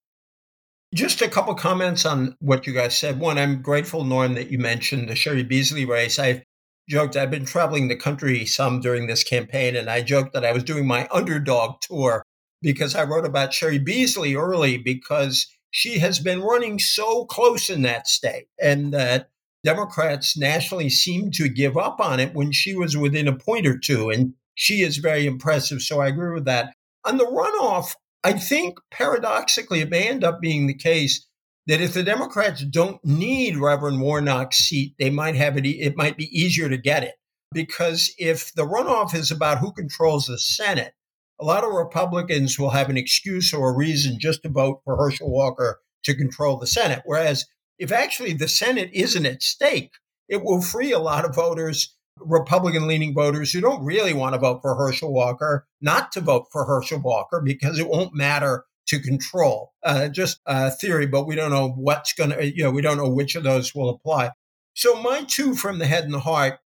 Just 0.94 1.20
a 1.20 1.28
couple 1.28 1.54
comments 1.54 2.06
on 2.06 2.34
what 2.40 2.66
you 2.66 2.72
guys 2.72 2.96
said. 2.96 3.20
One, 3.20 3.36
I'm 3.36 3.60
grateful, 3.60 4.04
Norm, 4.04 4.34
that 4.34 4.50
you 4.50 4.58
mentioned 4.58 5.08
the 5.08 5.14
Cheri 5.14 5.46
Beasley 5.46 5.84
race. 5.84 6.18
I've 6.18 6.42
joked 6.88 7.14
I've 7.14 7.30
been 7.30 7.44
traveling 7.44 7.88
the 7.88 7.96
country 7.96 8.46
some 8.46 8.80
during 8.80 9.06
this 9.06 9.22
campaign, 9.22 9.76
and 9.76 9.90
I 9.90 10.00
joked 10.00 10.32
that 10.32 10.46
I 10.46 10.52
was 10.52 10.64
doing 10.64 10.86
my 10.86 11.06
underdog 11.12 11.82
tour 11.82 12.22
because 12.62 12.94
I 12.94 13.04
wrote 13.04 13.26
about 13.26 13.50
Cheri 13.50 13.78
Beasley 13.78 14.34
early 14.34 14.78
because 14.78 15.46
she 15.70 15.98
has 15.98 16.18
been 16.18 16.40
running 16.40 16.78
so 16.78 17.26
close 17.26 17.68
in 17.68 17.82
that 17.82 18.08
state, 18.08 18.46
and 18.58 18.94
that 18.94 19.28
Democrats 19.64 20.38
nationally 20.38 20.88
seem 20.88 21.30
to 21.32 21.50
give 21.50 21.76
up 21.76 22.00
on 22.00 22.18
it 22.18 22.34
when 22.34 22.50
she 22.50 22.74
was 22.74 22.96
within 22.96 23.28
a 23.28 23.36
point 23.36 23.66
or 23.66 23.76
two, 23.78 24.08
and 24.08 24.32
she 24.54 24.80
is 24.80 24.96
very 24.96 25.26
impressive. 25.26 25.82
So 25.82 26.00
I 26.00 26.06
agree 26.06 26.32
with 26.32 26.46
that. 26.46 26.72
On 27.04 27.18
the 27.18 27.26
runoff, 27.26 27.94
I 28.24 28.32
think 28.32 28.78
paradoxically, 28.90 29.80
it 29.80 29.90
may 29.90 30.08
end 30.08 30.24
up 30.24 30.40
being 30.40 30.66
the 30.66 30.74
case 30.74 31.26
that 31.66 31.80
if 31.80 31.92
the 31.92 32.02
Democrats 32.02 32.64
don't 32.64 33.04
need 33.04 33.56
Reverend 33.56 34.00
Warnock's 34.00 34.56
seat, 34.56 34.94
they 34.98 35.10
might 35.10 35.36
have 35.36 35.56
it, 35.56 35.66
it 35.66 35.96
might 35.96 36.16
be 36.16 36.38
easier 36.38 36.68
to 36.68 36.78
get 36.78 37.04
it. 37.04 37.14
Because 37.52 38.12
if 38.18 38.52
the 38.54 38.66
runoff 38.66 39.14
is 39.14 39.30
about 39.30 39.58
who 39.58 39.72
controls 39.72 40.26
the 40.26 40.38
Senate, 40.38 40.94
a 41.40 41.44
lot 41.44 41.64
of 41.64 41.72
Republicans 41.72 42.58
will 42.58 42.70
have 42.70 42.90
an 42.90 42.96
excuse 42.96 43.54
or 43.54 43.70
a 43.70 43.76
reason 43.76 44.18
just 44.18 44.42
to 44.42 44.48
vote 44.48 44.80
for 44.84 44.96
Herschel 44.96 45.30
Walker 45.30 45.80
to 46.04 46.14
control 46.14 46.58
the 46.58 46.66
Senate. 46.66 47.02
Whereas 47.04 47.46
if 47.78 47.92
actually 47.92 48.32
the 48.32 48.48
Senate 48.48 48.90
isn't 48.92 49.26
at 49.26 49.42
stake, 49.42 49.92
it 50.28 50.42
will 50.42 50.60
free 50.60 50.92
a 50.92 50.98
lot 50.98 51.24
of 51.24 51.34
voters 51.34 51.94
Republican 52.20 52.86
leaning 52.86 53.14
voters 53.14 53.52
who 53.52 53.60
don't 53.60 53.84
really 53.84 54.12
want 54.12 54.34
to 54.34 54.40
vote 54.40 54.60
for 54.62 54.74
Herschel 54.74 55.12
Walker 55.12 55.66
not 55.80 56.12
to 56.12 56.20
vote 56.20 56.46
for 56.52 56.64
Herschel 56.64 57.00
Walker 57.00 57.40
because 57.44 57.78
it 57.78 57.88
won't 57.88 58.14
matter 58.14 58.64
to 58.88 59.00
control. 59.00 59.72
Uh, 59.82 60.08
just 60.08 60.40
a 60.46 60.70
theory, 60.70 61.06
but 61.06 61.26
we 61.26 61.34
don't 61.34 61.50
know 61.50 61.68
what's 61.70 62.12
going 62.12 62.30
to, 62.30 62.54
you 62.54 62.64
know, 62.64 62.70
we 62.70 62.82
don't 62.82 62.96
know 62.96 63.08
which 63.08 63.34
of 63.34 63.42
those 63.42 63.74
will 63.74 63.90
apply. 63.90 64.30
So 64.74 65.00
my 65.02 65.24
two 65.24 65.54
from 65.54 65.78
the 65.78 65.86
head 65.86 66.04
and 66.04 66.14
the 66.14 66.20
heart. 66.20 66.58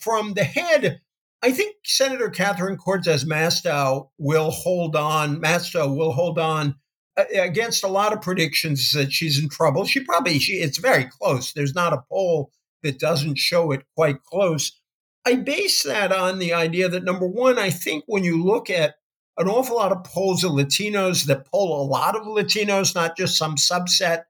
From 0.00 0.32
the 0.32 0.44
head, 0.44 1.00
I 1.42 1.52
think 1.52 1.76
Senator 1.84 2.30
Catherine 2.30 2.76
Cortez 2.76 3.24
Masto 3.24 4.08
will 4.18 4.50
hold 4.50 4.96
on. 4.96 5.40
Masto 5.40 5.94
will 5.94 6.12
hold 6.12 6.38
on 6.38 6.76
uh, 7.16 7.24
against 7.34 7.84
a 7.84 7.88
lot 7.88 8.12
of 8.12 8.22
predictions 8.22 8.92
that 8.92 9.12
she's 9.12 9.42
in 9.42 9.48
trouble. 9.48 9.84
She 9.84 10.00
probably 10.00 10.38
she 10.38 10.54
it's 10.54 10.78
very 10.78 11.04
close. 11.04 11.52
There's 11.52 11.74
not 11.74 11.92
a 11.92 12.02
poll 12.10 12.50
that 12.82 12.98
doesn't 12.98 13.36
show 13.36 13.72
it 13.72 13.84
quite 13.94 14.22
close. 14.22 14.79
I 15.26 15.36
base 15.36 15.82
that 15.82 16.12
on 16.12 16.38
the 16.38 16.54
idea 16.54 16.88
that 16.88 17.04
number 17.04 17.26
one, 17.26 17.58
I 17.58 17.70
think 17.70 18.04
when 18.06 18.24
you 18.24 18.42
look 18.42 18.70
at 18.70 18.94
an 19.36 19.48
awful 19.48 19.76
lot 19.76 19.92
of 19.92 20.04
polls 20.04 20.44
of 20.44 20.52
Latinos 20.52 21.26
that 21.26 21.46
poll 21.46 21.82
a 21.82 21.88
lot 21.88 22.16
of 22.16 22.22
Latinos, 22.22 22.94
not 22.94 23.16
just 23.16 23.36
some 23.36 23.56
subset 23.56 24.24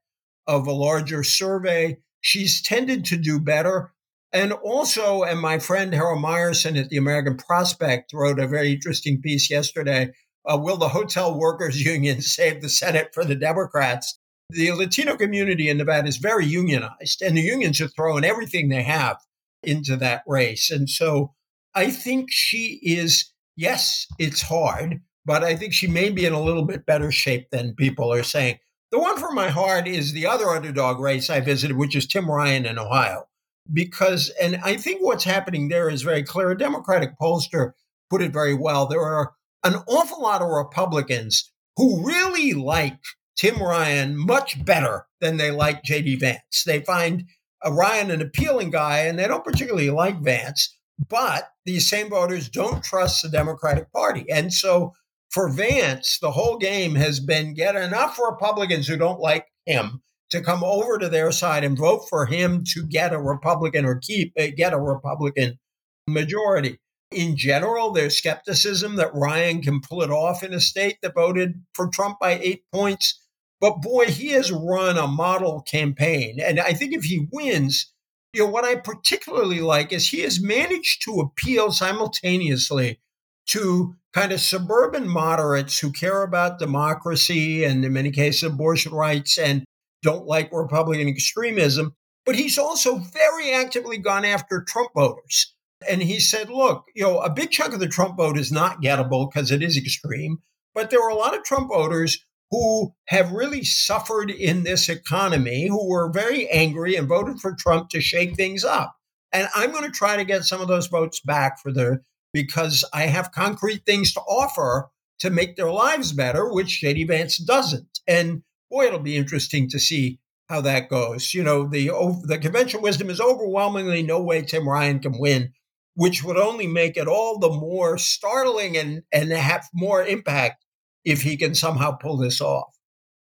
of 0.47 0.67
a 0.67 0.71
larger 0.71 1.23
survey, 1.23 1.97
she's 2.19 2.61
tended 2.61 3.05
to 3.05 3.17
do 3.17 3.39
better. 3.39 3.93
And 4.33 4.53
also, 4.53 5.23
and 5.23 5.39
my 5.39 5.59
friend 5.59 5.93
Harold 5.93 6.23
Meyerson 6.23 6.79
at 6.79 6.89
the 6.89 6.97
American 6.97 7.37
Prospect 7.37 8.13
wrote 8.13 8.39
a 8.39 8.47
very 8.47 8.73
interesting 8.73 9.21
piece 9.21 9.49
yesterday. 9.49 10.11
Uh, 10.45 10.57
will 10.57 10.77
the 10.77 10.89
hotel 10.89 11.37
workers 11.37 11.83
union 11.83 12.21
save 12.21 12.61
the 12.61 12.69
Senate 12.69 13.13
for 13.13 13.23
the 13.23 13.35
Democrats? 13.35 14.17
The 14.49 14.71
Latino 14.73 15.15
community 15.15 15.69
in 15.69 15.77
Nevada 15.77 16.09
is 16.09 16.17
very 16.17 16.45
unionized, 16.45 17.21
and 17.21 17.37
the 17.37 17.41
unions 17.41 17.79
are 17.79 17.87
throwing 17.87 18.25
everything 18.25 18.67
they 18.67 18.83
have 18.83 19.17
into 19.63 19.95
that 19.97 20.23
race. 20.27 20.69
And 20.71 20.89
so 20.89 21.33
I 21.73 21.89
think 21.89 22.31
she 22.31 22.79
is, 22.83 23.31
yes, 23.55 24.07
it's 24.19 24.41
hard, 24.41 25.01
but 25.25 25.43
I 25.43 25.55
think 25.55 25.73
she 25.73 25.87
may 25.87 26.09
be 26.09 26.25
in 26.25 26.33
a 26.33 26.41
little 26.41 26.65
bit 26.65 26.85
better 26.85 27.11
shape 27.11 27.49
than 27.51 27.75
people 27.75 28.11
are 28.11 28.23
saying. 28.23 28.57
The 28.91 28.99
one 28.99 29.17
for 29.17 29.31
my 29.31 29.49
heart 29.49 29.87
is 29.87 30.11
the 30.11 30.25
other 30.25 30.49
underdog 30.49 30.99
race 30.99 31.29
I 31.29 31.39
visited, 31.39 31.77
which 31.77 31.95
is 31.95 32.07
Tim 32.07 32.29
Ryan 32.29 32.65
in 32.65 32.77
Ohio. 32.77 33.27
Because, 33.71 34.29
and 34.41 34.59
I 34.63 34.75
think 34.75 35.01
what's 35.01 35.23
happening 35.23 35.69
there 35.69 35.89
is 35.89 36.01
very 36.01 36.23
clear. 36.23 36.51
A 36.51 36.57
Democratic 36.57 37.11
pollster 37.21 37.71
put 38.09 38.21
it 38.21 38.33
very 38.33 38.53
well. 38.53 38.87
There 38.87 39.01
are 39.01 39.31
an 39.63 39.75
awful 39.87 40.21
lot 40.21 40.41
of 40.41 40.49
Republicans 40.49 41.51
who 41.77 42.05
really 42.05 42.53
like 42.53 42.97
Tim 43.37 43.61
Ryan 43.61 44.17
much 44.17 44.63
better 44.65 45.05
than 45.21 45.37
they 45.37 45.51
like 45.51 45.83
JD 45.83 46.19
Vance. 46.19 46.63
They 46.65 46.81
find 46.81 47.25
Ryan 47.69 48.11
an 48.11 48.21
appealing 48.21 48.71
guy 48.71 48.99
and 48.99 49.19
they 49.19 49.27
don't 49.27 49.43
particularly 49.43 49.89
like 49.89 50.21
Vance, 50.21 50.77
but 51.09 51.49
these 51.65 51.89
same 51.89 52.09
voters 52.09 52.49
don't 52.49 52.83
trust 52.83 53.21
the 53.21 53.29
Democratic 53.29 53.91
Party. 53.91 54.25
And 54.31 54.53
so 54.53 54.93
for 55.29 55.49
Vance, 55.49 56.19
the 56.19 56.31
whole 56.31 56.57
game 56.57 56.95
has 56.95 57.19
been 57.19 57.53
get 57.53 57.75
enough 57.75 58.19
Republicans 58.19 58.87
who 58.87 58.97
don't 58.97 59.19
like 59.19 59.47
him 59.65 60.01
to 60.31 60.41
come 60.41 60.63
over 60.63 60.97
to 60.97 61.09
their 61.09 61.31
side 61.31 61.63
and 61.63 61.77
vote 61.77 62.07
for 62.09 62.25
him 62.25 62.63
to 62.73 62.85
get 62.85 63.13
a 63.13 63.19
Republican 63.19 63.85
or 63.85 63.99
keep 64.01 64.33
uh, 64.39 64.47
get 64.55 64.73
a 64.73 64.79
Republican 64.79 65.59
majority. 66.07 66.79
In 67.11 67.35
general, 67.35 67.91
there's 67.91 68.17
skepticism 68.17 68.95
that 68.95 69.13
Ryan 69.13 69.61
can 69.61 69.81
pull 69.81 70.01
it 70.01 70.09
off 70.09 70.43
in 70.43 70.53
a 70.53 70.61
state 70.61 70.97
that 71.01 71.13
voted 71.13 71.61
for 71.73 71.87
Trump 71.87 72.19
by 72.19 72.39
eight 72.39 72.63
points. 72.73 73.20
But 73.61 73.81
boy, 73.81 74.07
he 74.07 74.29
has 74.29 74.51
run 74.51 74.97
a 74.97 75.07
model 75.07 75.61
campaign. 75.61 76.39
And 76.43 76.59
I 76.59 76.73
think 76.73 76.93
if 76.93 77.03
he 77.03 77.27
wins, 77.31 77.93
you 78.33 78.43
know, 78.43 78.49
what 78.49 78.65
I 78.65 78.75
particularly 78.75 79.61
like 79.61 79.93
is 79.93 80.07
he 80.07 80.21
has 80.21 80.41
managed 80.41 81.03
to 81.03 81.19
appeal 81.19 81.71
simultaneously 81.71 82.99
to 83.47 83.93
kind 84.13 84.31
of 84.31 84.41
suburban 84.41 85.07
moderates 85.07 85.79
who 85.79 85.91
care 85.91 86.23
about 86.23 86.59
democracy 86.59 87.63
and, 87.63 87.85
in 87.85 87.93
many 87.93 88.11
cases, 88.11 88.43
abortion 88.43 88.93
rights 88.93 89.37
and 89.37 89.63
don't 90.01 90.25
like 90.25 90.51
Republican 90.51 91.07
extremism. 91.07 91.95
But 92.25 92.35
he's 92.35 92.57
also 92.57 92.97
very 92.97 93.51
actively 93.51 93.97
gone 93.97 94.25
after 94.25 94.63
Trump 94.63 94.89
voters. 94.95 95.53
And 95.87 96.01
he 96.01 96.19
said, 96.19 96.49
look, 96.49 96.85
you 96.95 97.03
know, 97.03 97.19
a 97.19 97.29
big 97.29 97.51
chunk 97.51 97.73
of 97.73 97.79
the 97.79 97.87
Trump 97.87 98.17
vote 98.17 98.37
is 98.37 98.51
not 98.51 98.81
gettable 98.81 99.29
because 99.29 99.51
it 99.51 99.63
is 99.63 99.77
extreme. 99.77 100.39
But 100.73 100.89
there 100.89 101.03
are 101.03 101.09
a 101.09 101.15
lot 101.15 101.35
of 101.35 101.43
Trump 101.43 101.69
voters 101.69 102.23
who 102.51 102.93
have 103.07 103.31
really 103.31 103.63
suffered 103.63 104.29
in 104.29 104.63
this 104.63 104.89
economy, 104.89 105.67
who 105.67 105.89
were 105.89 106.11
very 106.11 106.49
angry 106.49 106.95
and 106.95 107.07
voted 107.07 107.39
for 107.39 107.55
Trump 107.55 107.89
to 107.89 108.01
shake 108.01 108.35
things 108.35 108.65
up. 108.65 108.95
And 109.31 109.47
I'm 109.55 109.71
going 109.71 109.85
to 109.85 109.91
try 109.91 110.17
to 110.17 110.25
get 110.25 110.43
some 110.43 110.61
of 110.61 110.67
those 110.67 110.87
votes 110.87 111.21
back 111.21 111.59
for 111.59 111.71
the 111.71 112.01
because 112.33 112.85
I 112.93 113.03
have 113.03 113.31
concrete 113.31 113.85
things 113.85 114.13
to 114.13 114.21
offer 114.21 114.89
to 115.19 115.29
make 115.29 115.55
their 115.55 115.71
lives 115.71 116.11
better, 116.11 116.51
which 116.51 116.81
JD 116.83 117.07
Vance 117.07 117.37
doesn't. 117.37 117.99
And 118.07 118.43
boy, 118.69 118.85
it'll 118.85 118.99
be 118.99 119.15
interesting 119.15 119.69
to 119.69 119.79
see 119.79 120.19
how 120.49 120.61
that 120.61 120.89
goes. 120.89 121.33
You 121.33 121.43
know, 121.43 121.67
the 121.67 121.87
the 122.25 122.37
conventional 122.37 122.83
wisdom 122.83 123.09
is 123.09 123.21
overwhelmingly 123.21 124.03
no 124.03 124.21
way 124.21 124.41
Tim 124.41 124.67
Ryan 124.67 124.99
can 124.99 125.17
win, 125.17 125.53
which 125.95 126.23
would 126.23 126.37
only 126.37 126.67
make 126.67 126.97
it 126.97 127.07
all 127.07 127.39
the 127.39 127.49
more 127.49 127.97
startling 127.97 128.75
and 128.75 129.03
and 129.13 129.31
have 129.31 129.69
more 129.73 130.05
impact 130.05 130.65
if 131.03 131.23
he 131.23 131.37
can 131.37 131.55
somehow 131.55 131.91
pull 131.91 132.17
this 132.17 132.41
off. 132.41 132.77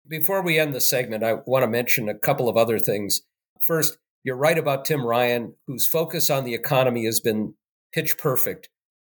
Before 0.08 0.42
we 0.42 0.60
end 0.60 0.74
the 0.74 0.82
segment, 0.82 1.24
I 1.24 1.38
want 1.46 1.64
to 1.64 1.68
mention 1.68 2.10
a 2.10 2.18
couple 2.18 2.48
of 2.48 2.58
other 2.58 2.80
things. 2.80 3.22
First, 3.66 3.98
you're 4.24 4.36
right 4.36 4.58
about 4.58 4.86
Tim 4.86 5.06
Ryan, 5.06 5.56
whose 5.68 5.88
focus 5.88 6.30
on 6.30 6.46
the 6.46 6.54
economy 6.54 7.06
has 7.06 7.20
been 7.20 7.56
pitch 7.94 8.18
perfect. 8.18 8.70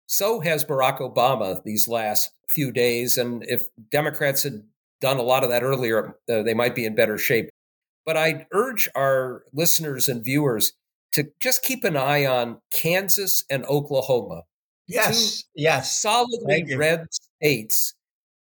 So 0.06 0.40
has 0.40 0.64
Barack 0.64 0.98
Obama 0.98 1.62
these 1.64 1.88
last 1.88 2.32
few 2.50 2.72
days. 2.72 3.16
And 3.16 3.44
if 3.48 3.66
Democrats 3.90 4.42
had 4.42 4.64
done 5.00 5.16
a 5.16 5.22
lot 5.22 5.44
of 5.44 5.50
that 5.50 5.62
earlier, 5.62 6.16
uh, 6.30 6.42
they 6.42 6.54
might 6.54 6.74
be 6.74 6.84
in 6.84 6.94
better 6.94 7.18
shape. 7.18 7.48
But 8.04 8.16
I 8.16 8.46
urge 8.52 8.88
our 8.94 9.44
listeners 9.52 10.08
and 10.08 10.24
viewers 10.24 10.72
to 11.12 11.28
just 11.40 11.62
keep 11.62 11.84
an 11.84 11.96
eye 11.96 12.26
on 12.26 12.60
Kansas 12.72 13.44
and 13.48 13.64
Oklahoma. 13.66 14.42
Yes, 14.88 15.44
yes. 15.54 16.00
Solidly 16.00 16.74
red 16.74 17.06
states 17.10 17.94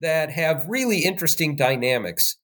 that 0.01 0.31
have 0.31 0.65
really 0.67 0.99
interesting 0.99 1.55
dynamics. 1.55 2.37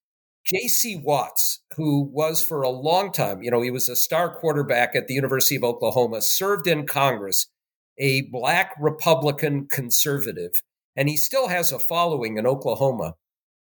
J.C. 0.45 0.97
Watts, 0.97 1.61
who 1.75 2.03
was 2.03 2.43
for 2.43 2.61
a 2.61 2.69
long 2.69 3.11
time, 3.11 3.41
you 3.41 3.49
know, 3.49 3.61
he 3.61 3.71
was 3.71 3.87
a 3.87 3.95
star 3.95 4.35
quarterback 4.35 4.95
at 4.95 5.07
the 5.07 5.13
University 5.13 5.55
of 5.55 5.63
Oklahoma, 5.63 6.21
served 6.21 6.67
in 6.67 6.85
Congress, 6.85 7.47
a 7.97 8.23
black 8.23 8.75
Republican 8.79 9.67
conservative, 9.67 10.61
and 10.95 11.07
he 11.07 11.15
still 11.15 11.47
has 11.47 11.71
a 11.71 11.79
following 11.79 12.37
in 12.37 12.45
Oklahoma. 12.45 13.15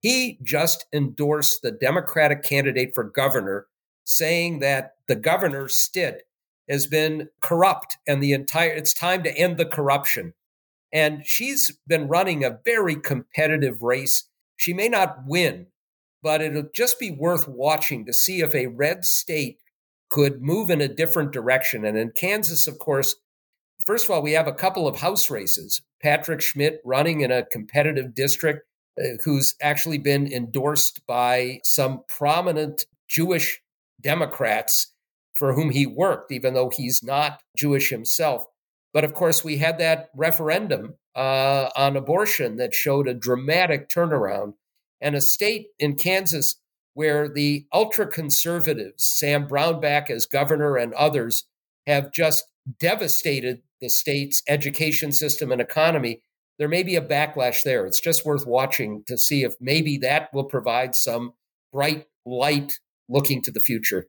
He 0.02 0.38
just 0.44 0.86
endorsed 0.94 1.62
the 1.64 1.72
Democratic 1.72 2.44
candidate 2.44 2.92
for 2.94 3.04
governor, 3.04 3.66
saying 4.04 4.60
that 4.60 4.92
the 5.08 5.16
governor, 5.16 5.68
Stitt, 5.68 6.28
has 6.70 6.86
been 6.86 7.30
corrupt 7.42 7.98
and 8.08 8.22
the 8.22 8.34
entire 8.34 8.72
it's 8.72 8.94
time 8.94 9.24
to 9.24 9.36
end 9.36 9.58
the 9.58 9.66
corruption. 9.66 10.34
And 10.94 11.26
she's 11.26 11.78
been 11.88 12.08
running 12.08 12.44
a 12.44 12.60
very 12.64 12.96
competitive 12.96 13.82
race. 13.82 14.30
She 14.56 14.74
may 14.74 14.90
not 14.90 15.18
win, 15.26 15.68
but 16.24 16.42
it'll 16.42 16.70
just 16.74 17.00
be 17.00 17.12
worth 17.12 17.48
watching 17.48 18.06
to 18.06 18.14
see 18.14 18.42
if 18.42 18.56
a 18.56 18.68
red 18.68 19.06
state 19.06 19.60
could 20.10 20.42
move 20.42 20.70
in 20.70 20.80
a 20.80 20.88
different 20.88 21.34
direction. 21.34 21.84
And 21.84 21.98
in 21.98 22.12
Kansas, 22.12 22.68
of 22.68 22.80
course, 22.80 23.16
First 23.86 24.06
of 24.06 24.12
all, 24.12 24.22
we 24.22 24.32
have 24.34 24.48
a 24.48 24.54
couple 24.54 24.88
of 24.88 24.98
House 24.98 25.30
races. 25.30 25.82
Patrick 26.02 26.42
Schmidt 26.42 26.82
running 26.84 27.22
in 27.22 27.32
a 27.32 27.46
competitive 27.46 28.14
district, 28.14 28.68
uh, 29.00 29.18
who's 29.24 29.56
actually 29.62 29.98
been 29.98 30.32
endorsed 30.32 31.02
by 31.08 31.60
some 31.64 32.04
prominent 32.08 32.86
Jewish 33.08 33.62
Democrats 34.02 34.94
for 35.36 35.54
whom 35.54 35.70
he 35.70 35.86
worked, 35.86 36.32
even 36.32 36.54
though 36.54 36.70
he's 36.70 37.04
not 37.04 37.42
Jewish 37.56 37.90
himself. 37.90 38.46
But 38.94 39.04
of 39.04 39.14
course, 39.14 39.44
we 39.44 39.58
had 39.58 39.78
that 39.80 40.10
referendum 40.16 40.96
uh, 41.16 41.70
on 41.76 41.98
abortion 41.98 42.58
that 42.58 42.74
showed 42.74 43.08
a 43.08 43.14
dramatic 43.14 43.90
turnaround, 43.90 44.54
and 45.02 45.16
a 45.16 45.22
state 45.22 45.68
in 45.80 45.96
Kansas 45.96 46.60
where 46.94 47.30
the 47.30 47.68
ultra 47.72 48.08
conservatives, 48.08 49.06
Sam 49.06 49.48
Brownback 49.48 50.10
as 50.10 50.26
governor 50.26 50.78
and 50.78 50.94
others, 50.96 51.46
have 51.86 52.12
just 52.12 52.46
devastated 52.80 53.62
the 53.82 53.90
state's 53.90 54.42
education 54.48 55.12
system 55.12 55.52
and 55.52 55.62
economy, 55.62 56.22
there 56.58 56.68
may 56.68 56.82
be 56.82 56.96
a 56.96 57.02
backlash 57.02 57.62
there. 57.64 57.86
It's 57.86 58.02
just 58.02 58.26
worth 58.26 58.48
watching 58.48 59.04
to 59.08 59.18
see 59.18 59.44
if 59.44 59.54
maybe 59.62 59.98
that 60.00 60.30
will 60.34 60.46
provide 60.46 60.96
some 60.96 61.34
bright 61.72 62.08
light 62.26 62.80
looking 63.08 63.42
to 63.44 63.52
the 63.52 63.60
future. 63.60 64.08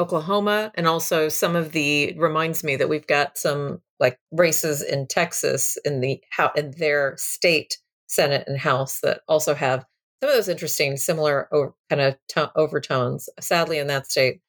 Oklahoma 0.00 0.72
and 0.74 0.88
also 0.88 1.28
some 1.28 1.54
of 1.54 1.72
the 1.72 2.14
reminds 2.16 2.64
me 2.64 2.74
that 2.76 2.88
we've 2.88 3.06
got 3.06 3.36
some 3.36 3.82
like 4.00 4.18
races 4.32 4.82
in 4.82 5.06
Texas 5.06 5.76
in 5.84 6.00
the 6.00 6.22
how 6.30 6.50
in 6.56 6.70
their 6.72 7.14
state 7.18 7.76
Senate 8.06 8.44
and 8.46 8.58
House 8.58 9.00
that 9.00 9.20
also 9.28 9.54
have 9.54 9.84
some 10.20 10.30
of 10.30 10.36
those 10.36 10.48
interesting 10.48 10.96
similar 10.96 11.48
over, 11.52 11.74
kind 11.90 12.00
of 12.00 12.16
to- 12.28 12.50
overtones. 12.56 13.28
Sadly, 13.40 13.78
in 13.78 13.88
that 13.88 14.10
state, 14.10 14.40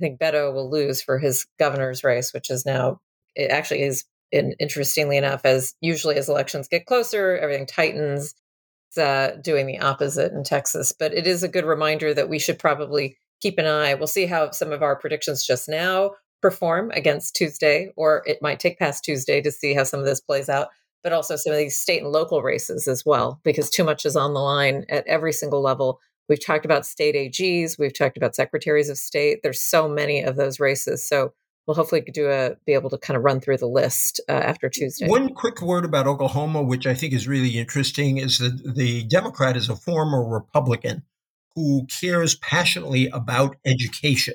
I 0.00 0.04
think 0.04 0.20
Beto 0.20 0.52
will 0.52 0.70
lose 0.70 1.02
for 1.02 1.18
his 1.18 1.46
governor's 1.58 2.04
race, 2.04 2.34
which 2.34 2.50
is 2.50 2.66
now 2.66 3.00
it 3.34 3.50
actually 3.50 3.82
is 3.82 4.04
in, 4.30 4.54
interestingly 4.60 5.16
enough, 5.16 5.44
as 5.44 5.74
usually 5.80 6.16
as 6.16 6.28
elections 6.28 6.68
get 6.68 6.86
closer, 6.86 7.38
everything 7.38 7.66
tightens. 7.66 8.34
Uh, 8.96 9.36
doing 9.36 9.66
the 9.66 9.78
opposite 9.78 10.32
in 10.32 10.42
Texas, 10.42 10.92
but 10.92 11.14
it 11.14 11.24
is 11.24 11.44
a 11.44 11.48
good 11.48 11.64
reminder 11.64 12.12
that 12.12 12.28
we 12.28 12.40
should 12.40 12.58
probably 12.58 13.19
keep 13.40 13.58
an 13.58 13.66
eye. 13.66 13.94
We'll 13.94 14.06
see 14.06 14.26
how 14.26 14.50
some 14.50 14.72
of 14.72 14.82
our 14.82 14.96
predictions 14.96 15.44
just 15.44 15.68
now 15.68 16.12
perform 16.40 16.90
against 16.92 17.36
Tuesday, 17.36 17.92
or 17.96 18.22
it 18.26 18.40
might 18.40 18.60
take 18.60 18.78
past 18.78 19.04
Tuesday 19.04 19.40
to 19.42 19.50
see 19.50 19.74
how 19.74 19.84
some 19.84 20.00
of 20.00 20.06
this 20.06 20.20
plays 20.20 20.48
out, 20.48 20.68
but 21.02 21.12
also 21.12 21.36
some 21.36 21.52
of 21.52 21.58
these 21.58 21.78
state 21.78 22.02
and 22.02 22.12
local 22.12 22.42
races 22.42 22.88
as 22.88 23.04
well, 23.04 23.40
because 23.44 23.70
too 23.70 23.84
much 23.84 24.06
is 24.06 24.16
on 24.16 24.34
the 24.34 24.40
line 24.40 24.84
at 24.88 25.06
every 25.06 25.32
single 25.32 25.62
level. 25.62 26.00
We've 26.28 26.44
talked 26.44 26.64
about 26.64 26.86
state 26.86 27.14
AGs, 27.14 27.78
we've 27.78 27.96
talked 27.96 28.16
about 28.16 28.34
secretaries 28.34 28.88
of 28.88 28.96
state. 28.96 29.40
There's 29.42 29.60
so 29.60 29.88
many 29.88 30.22
of 30.22 30.36
those 30.36 30.60
races. 30.60 31.06
So 31.06 31.32
we'll 31.66 31.74
hopefully 31.74 32.00
do 32.00 32.30
a 32.30 32.56
be 32.66 32.72
able 32.72 32.90
to 32.90 32.98
kind 32.98 33.16
of 33.16 33.24
run 33.24 33.40
through 33.40 33.58
the 33.58 33.66
list 33.66 34.20
uh, 34.28 34.32
after 34.32 34.68
Tuesday. 34.68 35.08
One 35.08 35.34
quick 35.34 35.60
word 35.60 35.84
about 35.84 36.06
Oklahoma, 36.06 36.62
which 36.62 36.86
I 36.86 36.94
think 36.94 37.12
is 37.12 37.28
really 37.28 37.58
interesting, 37.58 38.18
is 38.18 38.38
that 38.38 38.74
the 38.74 39.04
Democrat 39.04 39.56
is 39.56 39.68
a 39.68 39.76
former 39.76 40.24
Republican 40.24 41.02
who 41.54 41.86
cares 42.00 42.36
passionately 42.36 43.08
about 43.08 43.56
education, 43.64 44.34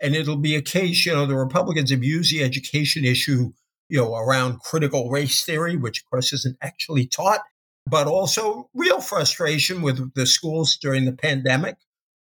and 0.00 0.14
it'll 0.14 0.36
be 0.36 0.56
a 0.56 0.62
case. 0.62 1.06
You 1.06 1.12
know, 1.12 1.26
the 1.26 1.36
Republicans 1.36 1.92
abuse 1.92 2.30
the 2.30 2.42
education 2.42 3.04
issue, 3.04 3.52
you 3.88 3.98
know, 3.98 4.14
around 4.14 4.60
critical 4.60 5.10
race 5.10 5.44
theory, 5.44 5.76
which 5.76 6.00
of 6.00 6.10
course 6.10 6.32
isn't 6.32 6.56
actually 6.60 7.06
taught, 7.06 7.40
but 7.86 8.06
also 8.06 8.68
real 8.74 9.00
frustration 9.00 9.82
with 9.82 10.14
the 10.14 10.26
schools 10.26 10.76
during 10.80 11.04
the 11.04 11.12
pandemic. 11.12 11.76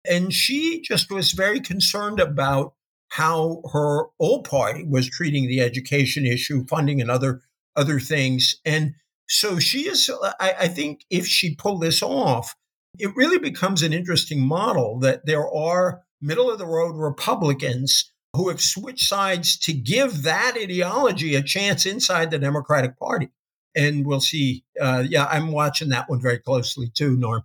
And 0.09 0.33
she 0.33 0.81
just 0.81 1.11
was 1.11 1.33
very 1.33 1.59
concerned 1.59 2.19
about 2.19 2.73
how 3.09 3.61
her 3.73 4.05
old 4.19 4.49
party 4.49 4.83
was 4.83 5.09
treating 5.09 5.47
the 5.47 5.61
education 5.61 6.25
issue, 6.25 6.65
funding 6.67 7.01
and 7.01 7.11
other 7.11 7.41
other 7.75 7.99
things. 7.99 8.55
And 8.65 8.95
So 9.27 9.59
she 9.59 9.87
is, 9.87 10.11
I, 10.39 10.55
I 10.61 10.67
think 10.67 11.05
if 11.09 11.25
she 11.25 11.55
pulled 11.55 11.81
this 11.81 12.03
off, 12.03 12.55
it 12.99 13.15
really 13.15 13.39
becomes 13.39 13.83
an 13.83 13.93
interesting 13.93 14.45
model 14.45 14.99
that 14.99 15.25
there 15.25 15.47
are 15.47 16.03
middle 16.21 16.51
of 16.51 16.59
the 16.59 16.65
road 16.65 16.95
Republicans 16.95 18.11
who 18.35 18.49
have 18.49 18.61
switched 18.61 19.07
sides 19.07 19.57
to 19.57 19.73
give 19.73 20.23
that 20.23 20.55
ideology 20.57 21.35
a 21.35 21.41
chance 21.41 21.85
inside 21.85 22.31
the 22.31 22.39
Democratic 22.39 22.97
Party. 22.97 23.29
And 23.75 24.05
we'll 24.05 24.21
see. 24.21 24.63
Uh, 24.79 25.03
yeah, 25.07 25.25
I'm 25.25 25.51
watching 25.51 25.89
that 25.89 26.09
one 26.09 26.21
very 26.21 26.37
closely 26.37 26.89
too, 26.93 27.17
Norm. 27.17 27.43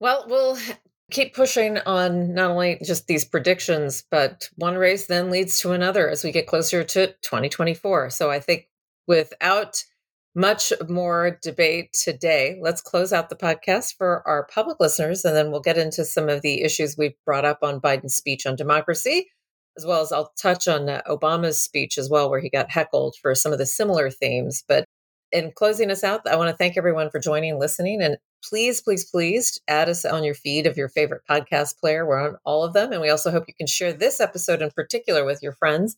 Well, 0.00 0.26
we'll 0.28 0.58
keep 1.10 1.34
pushing 1.34 1.78
on 1.78 2.34
not 2.34 2.50
only 2.50 2.80
just 2.84 3.06
these 3.06 3.24
predictions, 3.24 4.04
but 4.10 4.48
one 4.56 4.76
race 4.76 5.06
then 5.06 5.30
leads 5.30 5.60
to 5.60 5.72
another 5.72 6.08
as 6.08 6.24
we 6.24 6.32
get 6.32 6.46
closer 6.46 6.82
to 6.82 7.08
2024. 7.22 8.10
So 8.10 8.30
I 8.30 8.40
think 8.40 8.68
without 9.06 9.84
much 10.34 10.72
more 10.88 11.38
debate 11.42 11.92
today, 11.92 12.58
let's 12.60 12.80
close 12.80 13.12
out 13.12 13.28
the 13.28 13.36
podcast 13.36 13.96
for 13.96 14.26
our 14.26 14.46
public 14.46 14.78
listeners, 14.80 15.24
and 15.24 15.36
then 15.36 15.50
we'll 15.50 15.60
get 15.60 15.78
into 15.78 16.04
some 16.04 16.28
of 16.28 16.42
the 16.42 16.62
issues 16.62 16.96
we've 16.96 17.16
brought 17.26 17.44
up 17.44 17.58
on 17.62 17.80
Biden's 17.80 18.14
speech 18.14 18.46
on 18.46 18.56
democracy, 18.56 19.28
as 19.76 19.84
well 19.84 20.00
as 20.00 20.12
I'll 20.12 20.32
touch 20.40 20.68
on 20.68 20.86
Obama's 21.06 21.60
speech 21.60 21.98
as 21.98 22.08
well, 22.08 22.30
where 22.30 22.40
he 22.40 22.50
got 22.50 22.70
heckled 22.70 23.16
for 23.20 23.34
some 23.34 23.52
of 23.52 23.58
the 23.58 23.66
similar 23.66 24.10
themes. 24.10 24.64
But 24.66 24.84
in 25.30 25.52
closing 25.54 25.90
us 25.90 26.04
out, 26.04 26.20
I 26.26 26.36
want 26.36 26.50
to 26.50 26.56
thank 26.56 26.76
everyone 26.76 27.10
for 27.10 27.18
joining, 27.18 27.52
and 27.52 27.60
listening, 27.60 28.02
and 28.02 28.16
please, 28.42 28.80
please, 28.80 29.08
please 29.08 29.60
add 29.68 29.88
us 29.88 30.04
on 30.04 30.24
your 30.24 30.34
feed 30.34 30.66
of 30.66 30.76
your 30.76 30.88
favorite 30.88 31.22
podcast 31.30 31.78
player. 31.78 32.06
We're 32.06 32.20
on 32.20 32.36
all 32.44 32.64
of 32.64 32.72
them. 32.72 32.92
And 32.92 33.00
we 33.00 33.08
also 33.08 33.30
hope 33.30 33.44
you 33.46 33.54
can 33.54 33.66
share 33.66 33.92
this 33.92 34.20
episode 34.20 34.62
in 34.62 34.70
particular 34.70 35.24
with 35.24 35.42
your 35.42 35.52
friends. 35.52 35.96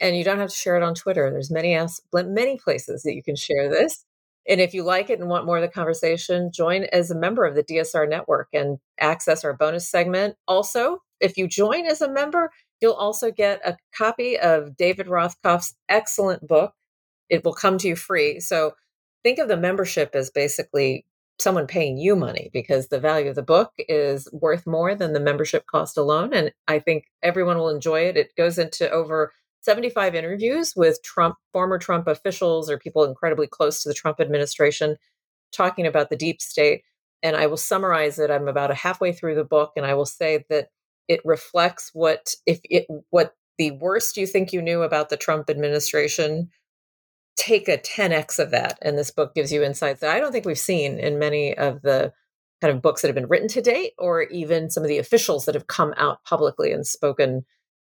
And 0.00 0.16
you 0.16 0.24
don't 0.24 0.38
have 0.38 0.50
to 0.50 0.56
share 0.56 0.76
it 0.76 0.82
on 0.82 0.94
Twitter. 0.94 1.30
There's 1.30 1.50
many 1.50 1.78
many 2.12 2.58
places 2.58 3.02
that 3.02 3.14
you 3.14 3.22
can 3.22 3.36
share 3.36 3.68
this. 3.68 4.04
And 4.46 4.60
if 4.60 4.74
you 4.74 4.82
like 4.82 5.08
it 5.08 5.20
and 5.20 5.28
want 5.28 5.46
more 5.46 5.56
of 5.56 5.62
the 5.62 5.68
conversation, 5.68 6.50
join 6.52 6.84
as 6.92 7.10
a 7.10 7.18
member 7.18 7.44
of 7.44 7.54
the 7.54 7.64
DSR 7.64 8.08
network 8.08 8.48
and 8.52 8.78
access 9.00 9.44
our 9.44 9.54
bonus 9.54 9.88
segment. 9.88 10.36
Also, 10.46 10.98
if 11.20 11.38
you 11.38 11.48
join 11.48 11.86
as 11.86 12.02
a 12.02 12.10
member, 12.10 12.50
you'll 12.80 12.92
also 12.92 13.30
get 13.30 13.60
a 13.64 13.78
copy 13.96 14.38
of 14.38 14.76
David 14.76 15.06
Rothkopf's 15.06 15.74
excellent 15.88 16.46
book. 16.46 16.74
It 17.30 17.44
will 17.44 17.54
come 17.54 17.78
to 17.78 17.88
you 17.88 17.96
free. 17.96 18.40
So 18.40 18.72
think 19.22 19.38
of 19.38 19.48
the 19.48 19.56
membership 19.56 20.10
as 20.14 20.30
basically 20.30 21.06
someone 21.40 21.66
paying 21.66 21.96
you 21.96 22.14
money 22.14 22.50
because 22.52 22.88
the 22.88 23.00
value 23.00 23.30
of 23.30 23.34
the 23.34 23.42
book 23.42 23.72
is 23.78 24.28
worth 24.32 24.66
more 24.66 24.94
than 24.94 25.14
the 25.14 25.20
membership 25.20 25.66
cost 25.66 25.96
alone. 25.96 26.32
And 26.32 26.52
I 26.68 26.78
think 26.78 27.06
everyone 27.22 27.56
will 27.56 27.70
enjoy 27.70 28.02
it. 28.02 28.16
It 28.16 28.36
goes 28.36 28.58
into 28.58 28.88
over 28.90 29.32
75 29.64 30.14
interviews 30.14 30.74
with 30.76 31.02
Trump, 31.02 31.36
former 31.52 31.78
Trump 31.78 32.06
officials 32.06 32.70
or 32.70 32.78
people 32.78 33.04
incredibly 33.04 33.46
close 33.46 33.82
to 33.82 33.88
the 33.88 33.94
Trump 33.94 34.20
administration 34.20 34.96
talking 35.52 35.86
about 35.86 36.10
the 36.10 36.16
deep 36.16 36.42
state. 36.42 36.82
And 37.22 37.34
I 37.34 37.46
will 37.46 37.56
summarize 37.56 38.18
it. 38.18 38.30
I'm 38.30 38.48
about 38.48 38.70
a 38.70 38.74
halfway 38.74 39.12
through 39.12 39.36
the 39.36 39.44
book, 39.44 39.72
and 39.76 39.86
I 39.86 39.94
will 39.94 40.04
say 40.06 40.44
that 40.50 40.68
it 41.08 41.20
reflects 41.24 41.90
what 41.94 42.34
if 42.44 42.60
it 42.64 42.86
what 43.08 43.34
the 43.56 43.70
worst 43.72 44.16
you 44.16 44.26
think 44.26 44.52
you 44.52 44.60
knew 44.60 44.82
about 44.82 45.08
the 45.08 45.16
Trump 45.16 45.48
administration 45.48 46.50
take 47.36 47.68
a 47.68 47.78
10x 47.78 48.38
of 48.38 48.50
that. 48.50 48.78
And 48.82 48.98
this 48.98 49.10
book 49.10 49.34
gives 49.34 49.52
you 49.52 49.62
insights 49.62 50.00
that 50.00 50.14
I 50.14 50.20
don't 50.20 50.32
think 50.32 50.44
we've 50.44 50.58
seen 50.58 50.98
in 50.98 51.18
many 51.18 51.56
of 51.56 51.82
the 51.82 52.12
kind 52.60 52.74
of 52.74 52.82
books 52.82 53.02
that 53.02 53.08
have 53.08 53.14
been 53.14 53.28
written 53.28 53.48
to 53.48 53.62
date, 53.62 53.92
or 53.98 54.22
even 54.24 54.70
some 54.70 54.82
of 54.82 54.88
the 54.88 54.98
officials 54.98 55.46
that 55.46 55.54
have 55.54 55.66
come 55.66 55.94
out 55.96 56.22
publicly 56.24 56.72
and 56.72 56.86
spoken 56.86 57.44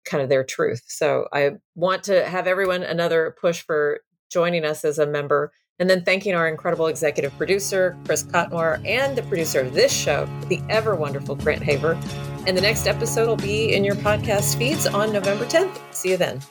kind 0.07 0.23
of 0.23 0.29
their 0.29 0.43
truth. 0.43 0.83
So 0.87 1.27
I 1.33 1.51
want 1.75 2.03
to 2.05 2.27
have 2.27 2.47
everyone 2.47 2.83
another 2.83 3.35
push 3.39 3.61
for 3.61 4.01
joining 4.31 4.65
us 4.65 4.83
as 4.83 4.99
a 4.99 5.05
member. 5.05 5.51
And 5.79 5.89
then 5.89 6.03
thanking 6.03 6.33
our 6.33 6.47
incredible 6.47 6.87
executive 6.87 7.37
producer, 7.37 7.95
Chris 8.05 8.23
Cotmore, 8.23 8.83
and 8.85 9.15
the 9.15 9.21
producer 9.23 9.59
of 9.61 9.73
this 9.73 9.93
show, 9.93 10.27
the 10.47 10.59
ever 10.69 10.95
wonderful 10.95 11.35
Grant 11.35 11.61
Haver. 11.61 11.93
And 12.47 12.57
the 12.57 12.61
next 12.61 12.87
episode 12.87 13.27
will 13.27 13.35
be 13.35 13.75
in 13.75 13.83
your 13.83 13.95
podcast 13.95 14.57
feeds 14.57 14.87
on 14.87 15.13
November 15.13 15.45
10th. 15.45 15.77
See 15.93 16.09
you 16.09 16.17
then. 16.17 16.41